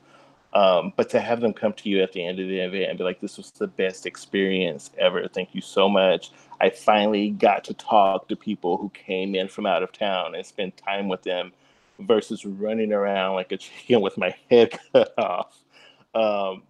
Um, 0.54 0.94
but 0.96 1.10
to 1.10 1.20
have 1.20 1.42
them 1.42 1.54
come 1.54 1.74
to 1.74 1.90
you 1.90 2.02
at 2.02 2.14
the 2.14 2.26
end 2.26 2.40
of 2.40 2.48
the 2.48 2.60
event 2.60 2.90
and 2.90 2.98
be 2.98 3.04
like, 3.04 3.20
this 3.20 3.38
was 3.38 3.52
the 3.52 3.68
best 3.68 4.06
experience 4.06 4.92
ever. 4.98 5.28
Thank 5.28 5.54
you 5.54 5.62
so 5.62 5.90
much. 5.90 6.32
I 6.62 6.70
finally 6.70 7.32
got 7.32 7.64
to 7.66 7.74
talk 7.74 8.28
to 8.30 8.36
people 8.36 8.78
who 8.78 8.90
came 8.90 9.36
in 9.36 9.50
from 9.50 9.66
out 9.66 9.84
of 9.84 9.92
town 9.92 10.36
and 10.36 10.46
spend 10.46 10.78
time 10.78 11.10
with 11.10 11.24
them 11.24 11.52
versus 12.00 12.46
running 12.46 12.94
around 12.94 13.36
like 13.36 13.52
a 13.52 13.58
chicken 13.58 14.02
with 14.02 14.18
my 14.18 14.34
head 14.50 14.78
cut 14.94 15.14
off, 15.18 15.64
um, 16.18 16.64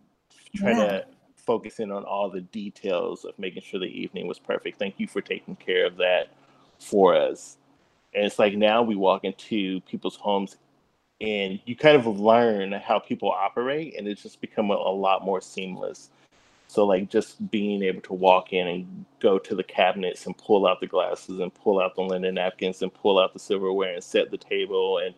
trying 0.56 0.78
yeah. 0.78 0.88
to 0.88 1.06
focus 1.36 1.80
in 1.80 1.92
on 1.92 2.04
all 2.04 2.30
the 2.30 2.42
details 2.42 3.24
of 3.26 3.38
making 3.40 3.62
sure 3.62 3.80
the 3.80 3.86
evening 3.86 4.28
was 4.28 4.40
perfect. 4.40 4.78
Thank 4.80 4.96
you 4.98 5.08
for 5.08 5.22
taking 5.22 5.56
care 5.56 5.86
of 5.86 5.98
that 5.98 6.28
for 6.80 7.16
us. 7.16 7.58
And 8.14 8.26
it's 8.26 8.40
like 8.40 8.56
now 8.56 8.84
we 8.84 8.96
walk 8.96 9.24
into 9.24 9.82
people's 9.82 10.16
homes 10.16 10.58
and 11.20 11.60
you 11.66 11.76
kind 11.76 11.96
of 11.96 12.06
learn 12.06 12.72
how 12.74 13.00
people 13.00 13.32
operate 13.32 13.96
and 13.98 14.08
it's 14.08 14.22
just 14.22 14.40
become 14.42 14.70
a, 14.70 14.76
a, 14.76 14.94
lot 14.94 15.26
more 15.26 15.42
seamless 15.42 16.10
so 16.68 16.86
like 16.86 17.10
just 17.10 17.50
being 17.50 17.82
able 17.82 18.02
to 18.02 18.14
walk 18.14 18.54
in 18.54 18.68
and 18.68 19.06
go 19.20 19.40
to 19.40 19.56
the 19.56 19.64
cabinets 19.64 20.26
and 20.26 20.38
pull 20.38 20.68
out 20.68 20.80
the 20.80 20.88
glasses 20.88 21.40
and 21.40 21.54
pull 21.54 21.80
out 21.80 21.96
the 21.96 22.02
linen 22.02 22.36
napkins 22.36 22.82
and 22.82 22.94
pull 22.94 23.18
out 23.18 23.34
the 23.34 23.40
silverware 23.40 23.96
and 23.96 24.04
set 24.04 24.30
the 24.30 24.38
table 24.38 25.00
and 25.00 25.16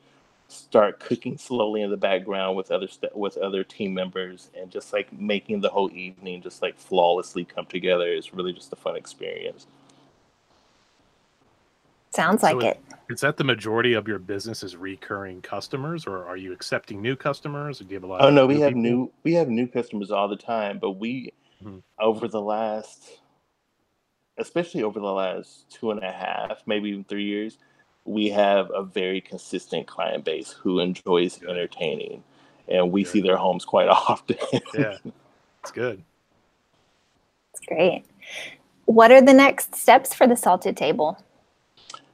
start 0.49 0.99
cooking 0.99 1.37
slowly 1.37 1.81
in 1.81 1.91
the 1.91 1.97
background 1.97 2.57
with 2.57 2.71
other 2.71 2.87
st- 2.87 3.15
with 3.15 3.37
other 3.37 3.63
team 3.63 3.93
members 3.93 4.49
and 4.59 4.71
just 4.71 4.91
like 4.91 5.11
making 5.13 5.61
the 5.61 5.69
whole 5.69 5.91
evening 5.93 6.41
just 6.41 6.61
like 6.61 6.77
flawlessly 6.77 7.45
come 7.45 7.65
together 7.67 8.07
is 8.07 8.33
really 8.33 8.51
just 8.51 8.73
a 8.73 8.75
fun 8.75 8.95
experience 8.95 9.67
Sounds 12.11 12.41
like 12.41 12.61
so 12.61 12.67
it. 12.67 12.81
Is 13.09 13.21
that 13.21 13.37
the 13.37 13.43
majority 13.43 13.93
of 13.93 14.07
your 14.07 14.19
business 14.19 14.63
is 14.63 14.75
recurring 14.75 15.41
customers, 15.41 16.05
or 16.07 16.25
are 16.25 16.37
you 16.37 16.53
accepting 16.53 17.01
new 17.01 17.15
customers? 17.15 17.81
Or 17.81 17.83
do 17.83 17.91
you 17.91 17.95
have 17.95 18.03
a 18.03 18.07
lot? 18.07 18.21
Oh 18.21 18.29
no, 18.29 18.45
we 18.47 18.59
have 18.61 18.69
people? 18.69 18.81
new 18.81 19.11
we 19.23 19.33
have 19.33 19.49
new 19.49 19.67
customers 19.67 20.11
all 20.11 20.27
the 20.27 20.35
time, 20.35 20.79
but 20.79 20.91
we 20.91 21.33
mm-hmm. 21.63 21.79
over 21.99 22.27
the 22.27 22.41
last, 22.41 23.19
especially 24.37 24.83
over 24.83 24.99
the 24.99 25.05
last 25.05 25.69
two 25.69 25.91
and 25.91 26.03
a 26.03 26.11
half, 26.11 26.63
maybe 26.65 26.89
even 26.89 27.03
three 27.03 27.25
years, 27.25 27.57
we 28.09 28.27
have 28.27 28.71
a 28.73 28.81
very 28.81 29.21
consistent 29.21 29.85
client 29.85 30.25
base 30.25 30.51
who 30.51 30.79
enjoys 30.79 31.37
good. 31.37 31.49
entertaining, 31.51 32.23
and 32.67 32.91
we 32.91 33.03
good. 33.03 33.11
see 33.11 33.21
their 33.21 33.37
homes 33.37 33.63
quite 33.63 33.87
often. 33.87 34.35
yeah, 34.73 34.97
it's 35.61 35.71
good. 35.71 36.03
It's 37.53 37.65
great. 37.67 38.03
What 38.85 39.11
are 39.11 39.21
the 39.21 39.33
next 39.33 39.75
steps 39.75 40.15
for 40.15 40.25
the 40.25 40.35
Salted 40.35 40.75
Table? 40.75 41.23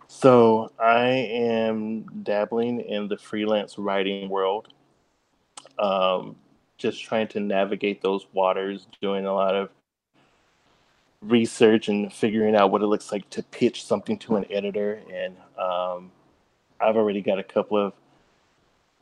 So 0.10 0.69
I 0.77 1.08
am 1.08 2.01
dabbling 2.23 2.81
in 2.81 3.08
the 3.08 3.17
freelance 3.17 3.77
writing 3.77 4.27
world. 4.27 4.67
Um, 5.79 6.36
just 6.77 7.01
trying 7.01 7.29
to 7.29 7.39
navigate 7.39 8.01
those 8.01 8.27
waters, 8.34 8.88
doing 9.01 9.25
a 9.25 9.34
lot 9.34 9.55
of 9.55 9.69
research 11.27 11.88
and 11.88 12.11
figuring 12.11 12.55
out 12.55 12.71
what 12.71 12.81
it 12.81 12.88
looks 12.88 13.11
like 13.11 13.29
to 13.31 13.43
pitch 13.43 13.85
something 13.85 14.17
to 14.19 14.35
an 14.35 14.45
editor. 14.49 15.01
And 15.11 15.35
um, 15.57 16.11
I've 16.79 16.95
already 16.95 17.21
got 17.21 17.39
a 17.39 17.43
couple 17.43 17.77
of 17.77 17.93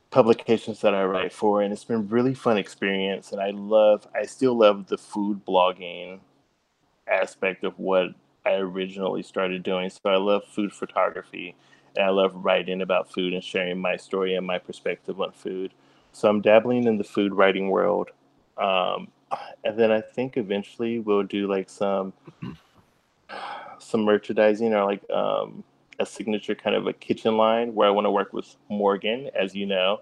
publications 0.10 0.82
that 0.82 0.94
I 0.94 1.04
write 1.06 1.34
for, 1.34 1.62
and 1.62 1.74
it's 1.74 1.84
been 1.84 2.08
really 2.08 2.34
fun 2.34 2.58
experience. 2.58 3.32
And 3.32 3.42
I 3.42 3.52
love, 3.52 4.08
I 4.16 4.26
still 4.26 4.58
love 4.58 4.88
the 4.88 4.98
food 4.98 5.46
blogging 5.46 6.20
aspect 7.08 7.64
of 7.64 7.78
what 7.80 8.10
I 8.46 8.54
originally 8.54 9.24
started 9.24 9.64
doing. 9.64 9.90
So 9.90 10.02
I 10.06 10.18
love 10.18 10.44
food 10.46 10.74
photography 10.74 11.56
and 11.96 12.06
I 12.06 12.10
love 12.10 12.34
writing 12.36 12.82
about 12.82 13.12
food 13.12 13.34
and 13.34 13.44
sharing 13.44 13.80
my 13.80 13.98
story 13.98 14.36
and 14.36 14.46
my 14.46 14.58
perspective 14.58 15.20
on 15.22 15.32
food. 15.32 15.74
So 16.12 16.30
I'm 16.30 16.42
dabbling 16.42 16.86
in 16.86 16.98
the 16.98 17.04
food 17.04 17.34
writing 17.34 17.70
world. 17.70 18.10
Um, 18.58 19.10
and 19.64 19.78
then 19.78 19.92
I 19.92 20.02
think 20.02 20.38
eventually 20.38 21.00
we'll 21.00 21.24
do 21.24 21.48
like 21.48 21.70
some 21.70 22.14
some 23.80 24.02
merchandising 24.02 24.74
or 24.74 24.86
like 24.86 25.10
um, 25.10 25.64
a 26.00 26.06
signature 26.06 26.56
kind 26.56 26.76
of 26.76 26.88
a 26.88 26.94
kitchen 26.94 27.38
line 27.38 27.74
where 27.76 27.88
I 27.88 27.92
want 27.92 28.06
to 28.06 28.12
work 28.12 28.34
with 28.34 28.56
Morgan, 28.70 29.30
as 29.36 29.56
you 29.56 29.66
know, 29.66 30.02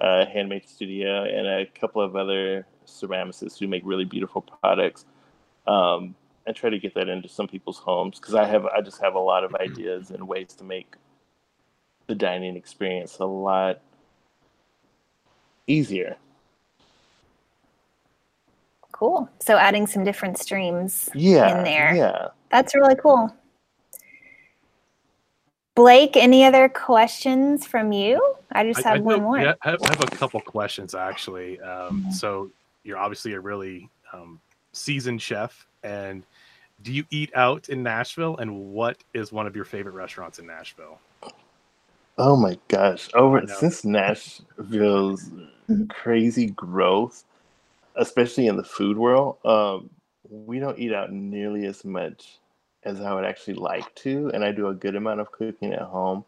uh, 0.00 0.26
Handmade 0.26 0.68
Studio, 0.68 1.24
and 1.24 1.46
a 1.46 1.66
couple 1.66 2.02
of 2.02 2.16
other 2.16 2.66
ceramicists 2.86 3.58
who 3.58 3.68
make 3.68 3.82
really 3.84 4.04
beautiful 4.04 4.42
products. 4.42 5.04
Um, 5.66 6.14
and 6.46 6.56
try 6.56 6.70
to 6.70 6.78
get 6.78 6.94
that 6.94 7.10
into 7.10 7.28
some 7.28 7.46
people's 7.46 7.76
homes 7.76 8.18
because 8.18 8.34
I 8.34 8.46
have 8.46 8.64
I 8.64 8.80
just 8.80 9.02
have 9.02 9.14
a 9.14 9.20
lot 9.20 9.44
of 9.44 9.54
ideas 9.56 10.10
and 10.10 10.26
ways 10.26 10.54
to 10.54 10.64
make 10.64 10.96
the 12.06 12.14
dining 12.14 12.56
experience 12.56 13.18
a 13.18 13.26
lot 13.26 13.82
easier. 15.66 16.16
Cool. 18.98 19.30
So 19.38 19.56
adding 19.56 19.86
some 19.86 20.02
different 20.02 20.38
streams 20.38 21.08
yeah, 21.14 21.56
in 21.56 21.64
there. 21.64 21.94
Yeah. 21.94 22.28
That's 22.50 22.74
really 22.74 22.96
cool. 22.96 23.32
Blake, 25.76 26.16
any 26.16 26.42
other 26.44 26.68
questions 26.68 27.64
from 27.64 27.92
you? 27.92 28.34
I 28.50 28.64
just 28.64 28.82
have 28.82 28.94
I, 28.94 28.98
I 28.98 29.00
one 29.00 29.22
more. 29.22 29.38
Yeah, 29.38 29.54
I 29.62 29.70
have, 29.70 29.82
I 29.84 29.88
have, 29.90 30.02
a 30.02 30.16
couple 30.16 30.40
questions 30.40 30.96
actually. 30.96 31.60
Um, 31.60 32.00
mm-hmm. 32.00 32.10
So 32.10 32.50
you're 32.82 32.98
obviously 32.98 33.34
a 33.34 33.40
really 33.40 33.88
um, 34.12 34.40
seasoned 34.72 35.22
chef, 35.22 35.68
and 35.84 36.24
do 36.82 36.92
you 36.92 37.04
eat 37.10 37.30
out 37.36 37.68
in 37.68 37.84
Nashville? 37.84 38.36
And 38.38 38.72
what 38.72 38.96
is 39.14 39.30
one 39.30 39.46
of 39.46 39.54
your 39.54 39.64
favorite 39.64 39.92
restaurants 39.92 40.40
in 40.40 40.46
Nashville? 40.48 40.98
Oh 42.16 42.34
my 42.34 42.58
gosh! 42.66 43.08
Over 43.14 43.46
since 43.46 43.84
Nashville's 43.84 45.30
crazy 45.88 46.46
growth, 46.46 47.22
especially 47.98 48.46
in 48.46 48.56
the 48.56 48.64
food 48.64 48.96
world, 48.96 49.38
um, 49.44 49.90
we 50.28 50.58
don't 50.58 50.78
eat 50.78 50.92
out 50.92 51.12
nearly 51.12 51.66
as 51.66 51.84
much 51.84 52.38
as 52.84 53.00
I 53.00 53.12
would 53.12 53.24
actually 53.24 53.54
like 53.54 53.92
to, 53.96 54.30
and 54.32 54.44
I 54.44 54.52
do 54.52 54.68
a 54.68 54.74
good 54.74 54.96
amount 54.96 55.20
of 55.20 55.32
cooking 55.32 55.72
at 55.72 55.82
home. 55.82 56.24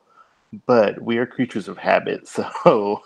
But 0.67 1.01
we 1.01 1.19
are 1.19 1.27
creatures 1.27 1.69
of 1.69 1.79
habit, 1.79 2.27
so 2.65 3.03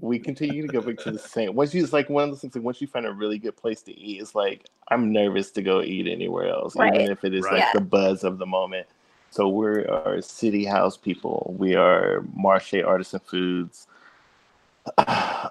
we 0.00 0.18
continue 0.18 0.60
to 0.66 0.68
go 0.68 0.82
back 0.82 0.98
to 0.98 1.10
the 1.10 1.18
same. 1.18 1.54
Once 1.54 1.72
you, 1.72 1.82
it's 1.82 1.92
like 1.92 2.10
one 2.10 2.24
of 2.24 2.30
those 2.30 2.40
things. 2.42 2.54
Like 2.54 2.64
once 2.64 2.82
you 2.82 2.86
find 2.86 3.06
a 3.06 3.12
really 3.12 3.38
good 3.38 3.56
place 3.56 3.80
to 3.82 3.98
eat, 3.98 4.20
it's 4.20 4.34
like 4.34 4.66
I'm 4.88 5.10
nervous 5.10 5.50
to 5.52 5.62
go 5.62 5.80
eat 5.80 6.06
anywhere 6.06 6.48
else, 6.48 6.76
right. 6.76 6.94
even 6.94 7.10
if 7.10 7.24
it 7.24 7.32
is 7.32 7.44
right. 7.44 7.54
like 7.54 7.62
yeah. 7.62 7.72
the 7.74 7.80
buzz 7.80 8.24
of 8.24 8.36
the 8.38 8.46
moment. 8.46 8.86
So 9.30 9.48
we 9.48 9.66
are 9.86 10.20
city 10.20 10.64
house 10.66 10.96
people. 10.98 11.54
We 11.58 11.74
are 11.74 12.24
Marche 12.34 12.74
Artisan 12.74 13.20
Foods. 13.20 13.86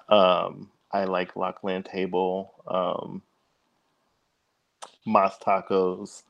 um, 0.08 0.68
I 0.92 1.04
like 1.04 1.34
Lockeland 1.34 1.84
Table, 1.84 2.54
um, 2.66 3.22
Mas 5.04 5.38
Tacos. 5.38 6.22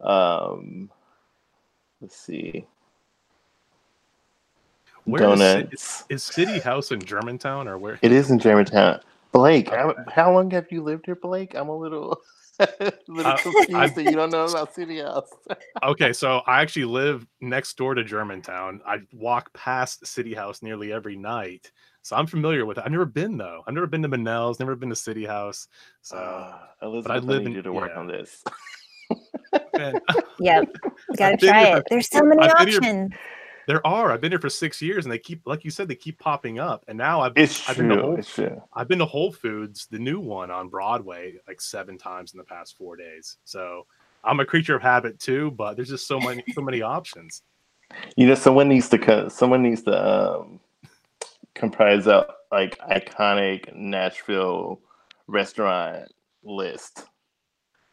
Um, 0.00 0.90
let's 2.00 2.16
see. 2.16 2.66
Where 5.04 5.20
donuts. 5.20 5.72
Is, 5.72 6.04
is, 6.08 6.22
City 6.22 6.58
House 6.60 6.92
in 6.92 7.00
Germantown 7.00 7.66
or 7.66 7.78
where? 7.78 7.98
It 8.02 8.12
is 8.12 8.30
in 8.30 8.38
Germantown. 8.38 9.00
Blake, 9.32 9.72
okay. 9.72 9.98
how 10.14 10.32
long 10.32 10.50
have 10.50 10.70
you 10.70 10.82
lived 10.82 11.06
here, 11.06 11.14
Blake? 11.16 11.54
I'm 11.54 11.70
a 11.70 11.76
little, 11.76 12.20
little 13.08 13.32
uh, 13.32 13.36
confused 13.38 13.74
I, 13.74 13.88
that 13.88 14.04
you 14.04 14.12
don't 14.12 14.30
know 14.30 14.44
about 14.44 14.74
City 14.74 15.00
House. 15.00 15.30
okay, 15.82 16.12
so 16.12 16.42
I 16.46 16.60
actually 16.60 16.84
live 16.84 17.26
next 17.40 17.76
door 17.78 17.94
to 17.94 18.04
Germantown. 18.04 18.82
I 18.86 18.98
walk 19.12 19.52
past 19.54 20.06
City 20.06 20.34
House 20.34 20.62
nearly 20.62 20.92
every 20.92 21.16
night, 21.16 21.72
so 22.02 22.16
I'm 22.16 22.26
familiar 22.26 22.66
with 22.66 22.78
it. 22.78 22.84
I've 22.84 22.92
never 22.92 23.06
been 23.06 23.36
though. 23.36 23.62
I've 23.66 23.74
never 23.74 23.86
been 23.86 24.02
to 24.02 24.08
Monell's, 24.08 24.58
never 24.58 24.76
been 24.76 24.90
to 24.90 24.96
City 24.96 25.24
House. 25.24 25.68
So, 26.02 26.16
uh, 26.16 26.58
Elizabeth, 26.82 27.08
but 27.08 27.16
I 27.16 27.18
live 27.18 27.42
I 27.42 27.46
in 27.46 27.52
you 27.52 27.62
to 27.62 27.72
work 27.72 27.92
yeah. 27.94 28.00
on 28.00 28.06
this. 28.06 28.44
yep, 30.40 30.68
you 30.74 31.16
gotta 31.16 31.36
try 31.36 31.76
it. 31.76 31.84
There's 31.90 32.08
so 32.08 32.22
many 32.22 32.42
I've 32.42 32.68
options. 32.68 33.12
There 33.66 33.86
are. 33.86 34.10
I've 34.10 34.20
been 34.20 34.32
here 34.32 34.40
for 34.40 34.50
six 34.50 34.82
years, 34.82 35.04
and 35.04 35.12
they 35.12 35.18
keep, 35.18 35.46
like 35.46 35.64
you 35.64 35.70
said, 35.70 35.86
they 35.86 35.94
keep 35.94 36.18
popping 36.18 36.58
up. 36.58 36.84
And 36.88 36.98
now 36.98 37.20
I've, 37.20 37.32
it's 37.36 37.68
I've 37.68 37.76
true. 37.76 37.88
been 37.88 37.96
to 37.96 38.02
Whole, 38.02 38.16
it's 38.16 38.34
true. 38.34 38.62
I've 38.72 38.88
been 38.88 38.98
to 38.98 39.04
Whole 39.04 39.30
Foods, 39.30 39.86
the 39.90 39.98
new 39.98 40.18
one 40.18 40.50
on 40.50 40.68
Broadway, 40.68 41.34
like 41.46 41.60
seven 41.60 41.96
times 41.96 42.32
in 42.32 42.38
the 42.38 42.44
past 42.44 42.76
four 42.76 42.96
days. 42.96 43.36
So 43.44 43.86
I'm 44.24 44.40
a 44.40 44.44
creature 44.44 44.74
of 44.74 44.82
habit 44.82 45.18
too, 45.20 45.52
but 45.52 45.74
there's 45.74 45.90
just 45.90 46.08
so 46.08 46.18
many, 46.18 46.42
so 46.54 46.60
many 46.60 46.82
options. 46.82 47.42
You 48.16 48.26
know, 48.26 48.34
someone 48.34 48.68
needs 48.68 48.88
to, 48.88 48.98
cut. 48.98 49.32
someone 49.32 49.62
needs 49.62 49.82
to 49.82 50.38
um, 50.40 50.60
comprise 51.54 52.06
a 52.06 52.26
like 52.50 52.78
iconic 52.80 53.74
Nashville 53.74 54.80
restaurant 55.26 56.12
list. 56.42 57.06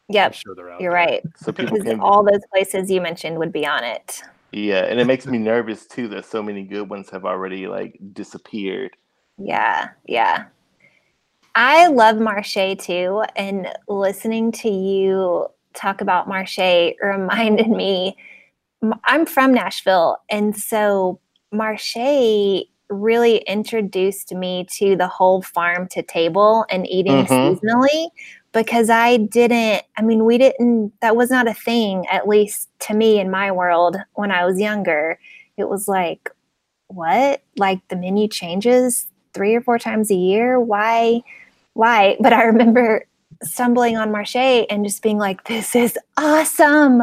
Yep, 0.08 0.34
sure 0.34 0.54
you're 0.56 0.78
there. 0.78 0.90
right. 0.90 1.22
So 1.36 1.52
people 1.52 1.80
can... 1.80 2.00
all 2.00 2.24
those 2.24 2.42
places 2.52 2.90
you 2.90 3.00
mentioned 3.00 3.38
would 3.38 3.52
be 3.52 3.66
on 3.66 3.84
it. 3.84 4.22
Yeah, 4.52 4.84
and 4.84 4.98
it 4.98 5.06
makes 5.06 5.26
me 5.26 5.38
nervous 5.38 5.86
too 5.86 6.08
that 6.08 6.24
so 6.24 6.42
many 6.42 6.64
good 6.64 6.88
ones 6.90 7.08
have 7.10 7.24
already 7.24 7.68
like 7.68 7.98
disappeared. 8.12 8.96
Yeah, 9.38 9.90
yeah. 10.06 10.46
I 11.54 11.86
love 11.88 12.18
Marche 12.18 12.76
too, 12.78 13.22
and 13.36 13.68
listening 13.88 14.52
to 14.52 14.68
you 14.68 15.46
talk 15.74 16.00
about 16.00 16.28
Marche 16.28 16.94
reminded 17.02 17.68
me 17.68 18.16
I'm 19.04 19.26
from 19.26 19.54
Nashville, 19.54 20.18
and 20.30 20.56
so 20.56 21.20
Marche 21.52 22.64
really 22.90 23.38
introduced 23.46 24.34
me 24.34 24.66
to 24.72 24.96
the 24.96 25.06
whole 25.08 25.42
farm 25.42 25.88
to 25.88 26.02
table 26.02 26.66
and 26.70 26.86
eating 26.88 27.24
Mhm. 27.24 27.58
seasonally 27.60 28.08
because 28.52 28.90
I 28.90 29.16
didn't, 29.18 29.84
I 29.96 30.02
mean, 30.02 30.24
we 30.24 30.36
didn't, 30.38 30.92
that 31.00 31.16
was 31.16 31.30
not 31.30 31.46
a 31.48 31.54
thing, 31.54 32.06
at 32.08 32.26
least 32.28 32.68
to 32.80 32.94
me 32.94 33.20
in 33.20 33.30
my 33.30 33.52
world 33.52 33.96
when 34.14 34.32
I 34.32 34.44
was 34.44 34.60
younger. 34.60 35.18
It 35.56 35.68
was 35.68 35.86
like, 35.86 36.30
what? 36.88 37.42
Like 37.56 37.86
the 37.88 37.96
menu 37.96 38.26
changes 38.26 39.06
three 39.34 39.54
or 39.54 39.60
four 39.60 39.78
times 39.78 40.10
a 40.10 40.16
year? 40.16 40.58
Why? 40.58 41.22
Why? 41.74 42.16
But 42.20 42.32
I 42.32 42.42
remember 42.42 43.06
stumbling 43.42 43.96
on 43.96 44.10
Marche 44.10 44.34
and 44.36 44.84
just 44.84 45.02
being 45.02 45.18
like, 45.18 45.44
this 45.44 45.76
is 45.76 45.96
awesome. 46.16 47.02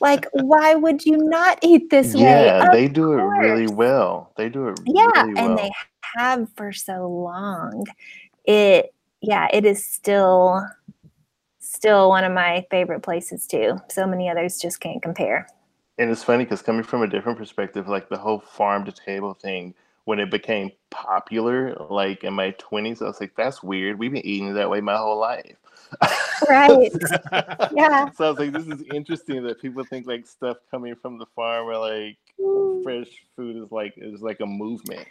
Like, 0.00 0.26
why 0.32 0.74
would 0.74 1.04
you 1.04 1.16
not 1.16 1.58
eat 1.62 1.90
this 1.90 2.14
way? 2.14 2.22
Yeah, 2.22 2.68
they 2.72 2.88
do 2.88 3.12
it 3.12 3.22
really 3.22 3.68
well. 3.68 4.32
They 4.36 4.48
do 4.48 4.68
it 4.68 4.78
yeah 4.86 5.22
really 5.22 5.34
well. 5.34 5.44
and 5.46 5.58
they 5.58 5.70
have 6.16 6.48
for 6.56 6.72
so 6.72 7.06
long 7.08 7.86
it 8.44 8.92
yeah 9.20 9.48
it 9.52 9.64
is 9.64 9.84
still 9.86 10.66
still 11.60 12.08
one 12.08 12.24
of 12.24 12.32
my 12.32 12.66
favorite 12.70 13.00
places 13.00 13.46
too 13.46 13.78
so 13.88 14.06
many 14.06 14.28
others 14.28 14.58
just 14.60 14.80
can't 14.80 15.00
compare 15.02 15.46
and 15.98 16.10
it's 16.10 16.24
funny 16.24 16.44
because 16.44 16.62
coming 16.62 16.82
from 16.82 17.02
a 17.02 17.06
different 17.06 17.38
perspective, 17.38 17.86
like 17.86 18.08
the 18.08 18.16
whole 18.16 18.40
farm 18.40 18.84
to 18.86 18.92
table 18.92 19.34
thing, 19.34 19.74
when 20.04 20.18
it 20.18 20.30
became 20.30 20.72
popular, 20.90 21.74
like 21.90 22.24
in 22.24 22.34
my 22.34 22.52
20s, 22.52 23.02
I 23.02 23.04
was 23.04 23.20
like, 23.20 23.36
that's 23.36 23.62
weird. 23.62 23.98
We've 23.98 24.10
been 24.10 24.26
eating 24.26 24.54
that 24.54 24.70
way 24.70 24.80
my 24.80 24.96
whole 24.96 25.18
life. 25.18 25.56
Right. 26.48 26.90
Yeah. 27.74 28.10
So 28.10 28.26
I 28.26 28.30
was 28.30 28.38
like, 28.38 28.52
this 28.52 28.66
is 28.66 28.82
interesting 28.92 29.42
that 29.44 29.60
people 29.60 29.84
think 29.84 30.06
like 30.06 30.26
stuff 30.26 30.58
coming 30.70 30.94
from 30.94 31.18
the 31.18 31.26
farm 31.34 31.66
or 31.66 31.78
like 31.78 32.18
mm. 32.38 32.82
fresh 32.82 33.08
food 33.36 33.56
is 33.62 33.70
like 33.72 33.94
is 33.96 34.20
like 34.20 34.40
a 34.40 34.46
movement. 34.46 35.06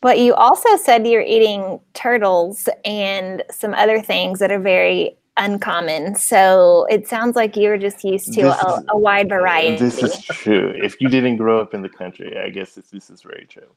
but 0.00 0.18
you 0.18 0.34
also 0.34 0.76
said 0.76 1.06
you're 1.06 1.20
eating 1.22 1.80
turtles 1.94 2.68
and 2.84 3.42
some 3.50 3.74
other 3.74 4.00
things 4.00 4.38
that 4.40 4.50
are 4.50 4.58
very 4.58 5.16
uncommon 5.36 6.14
so 6.14 6.86
it 6.90 7.06
sounds 7.06 7.36
like 7.36 7.56
you're 7.56 7.78
just 7.78 8.02
used 8.02 8.32
to 8.32 8.42
a, 8.42 8.78
is- 8.78 8.84
a 8.88 8.98
wide 8.98 9.28
variety 9.28 9.76
This 9.76 10.02
is 10.02 10.24
true. 10.24 10.72
If 10.74 11.00
you 11.00 11.08
didn't 11.08 11.36
grow 11.36 11.60
up 11.60 11.74
in 11.74 11.82
the 11.82 11.90
country, 11.90 12.36
I 12.38 12.48
guess 12.50 12.74
this, 12.74 12.88
this 12.90 13.10
is 13.10 13.22
very 13.22 13.46
true. 13.48 13.68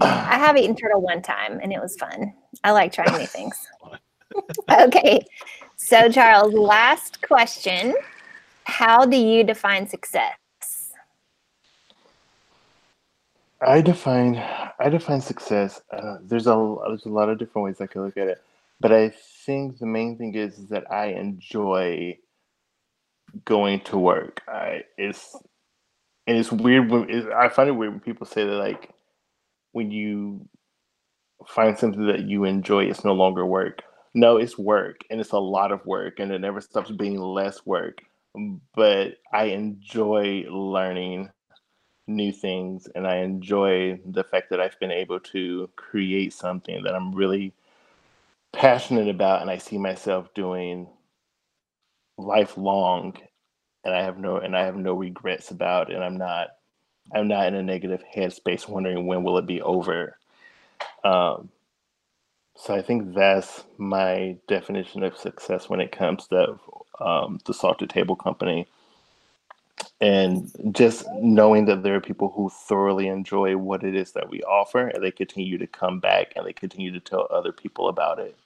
I 0.00 0.38
have 0.38 0.56
eaten 0.56 0.74
turtle 0.76 1.00
one 1.00 1.22
time 1.22 1.60
and 1.62 1.72
it 1.72 1.80
was 1.80 1.96
fun. 1.96 2.34
I 2.64 2.72
like 2.72 2.92
trying 2.92 3.16
new 3.16 3.26
things. 3.26 3.56
okay. 4.70 5.26
So, 5.76 6.10
Charles, 6.10 6.54
last 6.54 7.22
question. 7.22 7.94
How 8.64 9.04
do 9.04 9.16
you 9.16 9.44
define 9.44 9.88
success? 9.88 10.36
I 13.60 13.80
define 13.82 14.36
I 14.36 14.88
define 14.88 15.20
success. 15.20 15.82
Uh, 15.92 16.16
there's 16.22 16.46
a 16.46 16.76
there's 16.88 17.04
a 17.04 17.10
lot 17.10 17.28
of 17.28 17.38
different 17.38 17.64
ways 17.64 17.80
I 17.80 17.86
could 17.86 18.02
look 18.02 18.16
at 18.16 18.28
it, 18.28 18.42
but 18.80 18.92
I 18.92 19.12
think 19.44 19.78
the 19.78 19.86
main 19.86 20.16
thing 20.16 20.34
is, 20.34 20.58
is 20.58 20.68
that 20.70 20.90
I 20.90 21.06
enjoy 21.08 22.16
going 23.44 23.80
to 23.80 23.98
work. 23.98 24.40
I 24.48 24.84
it's 24.96 25.36
and 26.26 26.38
it's 26.38 26.52
weird 26.52 26.90
when 26.90 27.10
it's, 27.10 27.26
I 27.34 27.48
find 27.48 27.68
it 27.68 27.72
weird 27.72 27.92
when 27.92 28.00
people 28.00 28.26
say 28.26 28.44
that 28.44 28.52
like 28.52 28.90
when 29.72 29.90
you 29.90 30.48
find 31.46 31.76
something 31.76 32.06
that 32.06 32.20
you 32.20 32.44
enjoy, 32.44 32.84
it's 32.84 33.04
no 33.04 33.12
longer 33.12 33.44
work. 33.44 33.82
No, 34.14 34.36
it's 34.38 34.58
work, 34.58 35.02
and 35.10 35.20
it's 35.20 35.32
a 35.32 35.38
lot 35.38 35.72
of 35.72 35.86
work, 35.86 36.18
and 36.20 36.32
it 36.32 36.40
never 36.40 36.60
stops 36.60 36.90
being 36.90 37.18
less 37.18 37.64
work. 37.66 38.02
But 38.74 39.18
I 39.32 39.44
enjoy 39.46 40.46
learning 40.50 41.30
new 42.06 42.32
things 42.32 42.88
and 42.94 43.06
I 43.06 43.18
enjoy 43.18 44.00
the 44.04 44.24
fact 44.24 44.50
that 44.50 44.60
I've 44.60 44.78
been 44.80 44.90
able 44.90 45.20
to 45.20 45.70
create 45.76 46.32
something 46.32 46.82
that 46.84 46.94
I'm 46.94 47.14
really 47.14 47.54
passionate 48.52 49.08
about 49.08 49.42
and 49.42 49.50
I 49.50 49.58
see 49.58 49.78
myself 49.78 50.32
doing 50.34 50.88
lifelong 52.18 53.16
and 53.84 53.94
I 53.94 54.02
have 54.02 54.18
no 54.18 54.38
and 54.38 54.56
I 54.56 54.64
have 54.64 54.76
no 54.76 54.94
regrets 54.94 55.50
about 55.50 55.92
and 55.92 56.04
I'm 56.04 56.16
not 56.16 56.48
I'm 57.14 57.28
not 57.28 57.48
in 57.48 57.54
a 57.54 57.62
negative 57.62 58.04
headspace 58.14 58.68
wondering 58.68 59.06
when 59.06 59.22
will 59.24 59.38
it 59.38 59.46
be 59.46 59.62
over. 59.62 60.18
Um 61.04 61.50
so 62.60 62.74
I 62.74 62.82
think 62.82 63.14
that's 63.14 63.64
my 63.78 64.36
definition 64.46 65.02
of 65.02 65.16
success 65.16 65.70
when 65.70 65.80
it 65.80 65.92
comes 65.92 66.26
to 66.28 66.58
um, 67.00 67.40
the 67.46 67.54
Salted 67.54 67.88
Table 67.88 68.16
Company. 68.16 68.68
And 69.98 70.50
just 70.72 71.06
knowing 71.22 71.64
that 71.66 71.82
there 71.82 71.94
are 71.94 72.00
people 72.02 72.30
who 72.36 72.50
thoroughly 72.50 73.08
enjoy 73.08 73.56
what 73.56 73.82
it 73.82 73.94
is 73.94 74.12
that 74.12 74.28
we 74.28 74.42
offer 74.42 74.88
and 74.88 75.02
they 75.02 75.10
continue 75.10 75.56
to 75.56 75.66
come 75.66 76.00
back 76.00 76.34
and 76.36 76.46
they 76.46 76.52
continue 76.52 76.92
to 76.92 77.00
tell 77.00 77.26
other 77.30 77.50
people 77.50 77.88
about 77.88 78.18
it. 78.18 78.36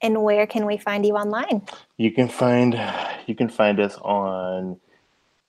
And 0.00 0.22
where 0.22 0.46
can 0.46 0.66
we 0.66 0.76
find 0.76 1.04
you 1.04 1.16
online? 1.16 1.62
you 1.96 2.12
can 2.12 2.28
find 2.28 2.80
you 3.26 3.34
can 3.34 3.48
find 3.48 3.80
us 3.80 3.96
on 3.96 4.78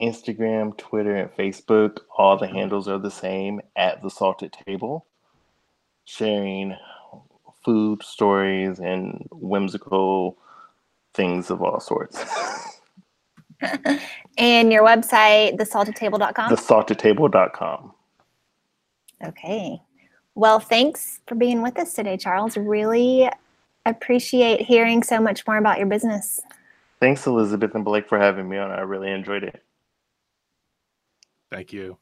instagram 0.01 0.75
twitter 0.77 1.15
and 1.15 1.31
facebook. 1.35 1.99
All 2.17 2.37
the 2.37 2.47
handles 2.47 2.87
are 2.87 2.99
the 2.99 3.11
same 3.11 3.61
at 3.75 4.01
the 4.01 4.09
salted 4.09 4.55
table 4.65 5.05
sharing 6.05 6.75
food 7.63 8.03
stories 8.03 8.79
and 8.79 9.25
whimsical 9.31 10.37
things 11.13 11.49
of 11.51 11.61
all 11.61 11.79
sorts 11.79 12.23
And 14.37 14.71
your 14.71 14.83
website, 14.83 15.57
thesaltedtable.com? 15.57 16.51
thesaltedtable.com 16.55 17.93
Okay. 19.23 19.79
Well, 20.35 20.59
thanks 20.59 21.21
for 21.25 21.35
being 21.35 21.61
with 21.61 21.79
us 21.79 21.93
today, 21.93 22.17
Charles. 22.17 22.57
Really 22.57 23.29
appreciate 23.85 24.61
hearing 24.61 25.03
so 25.03 25.21
much 25.21 25.47
more 25.47 25.57
about 25.57 25.77
your 25.77 25.87
business. 25.87 26.39
thanks 26.99 27.27
elizabeth 27.27 27.75
and 27.75 27.85
blake 27.85 28.09
for 28.09 28.17
having 28.19 28.49
me 28.49 28.57
on 28.57 28.71
i 28.71 28.81
really 28.81 29.11
enjoyed 29.11 29.43
it 29.43 29.61
Thank 31.51 31.71
you. 31.71 31.97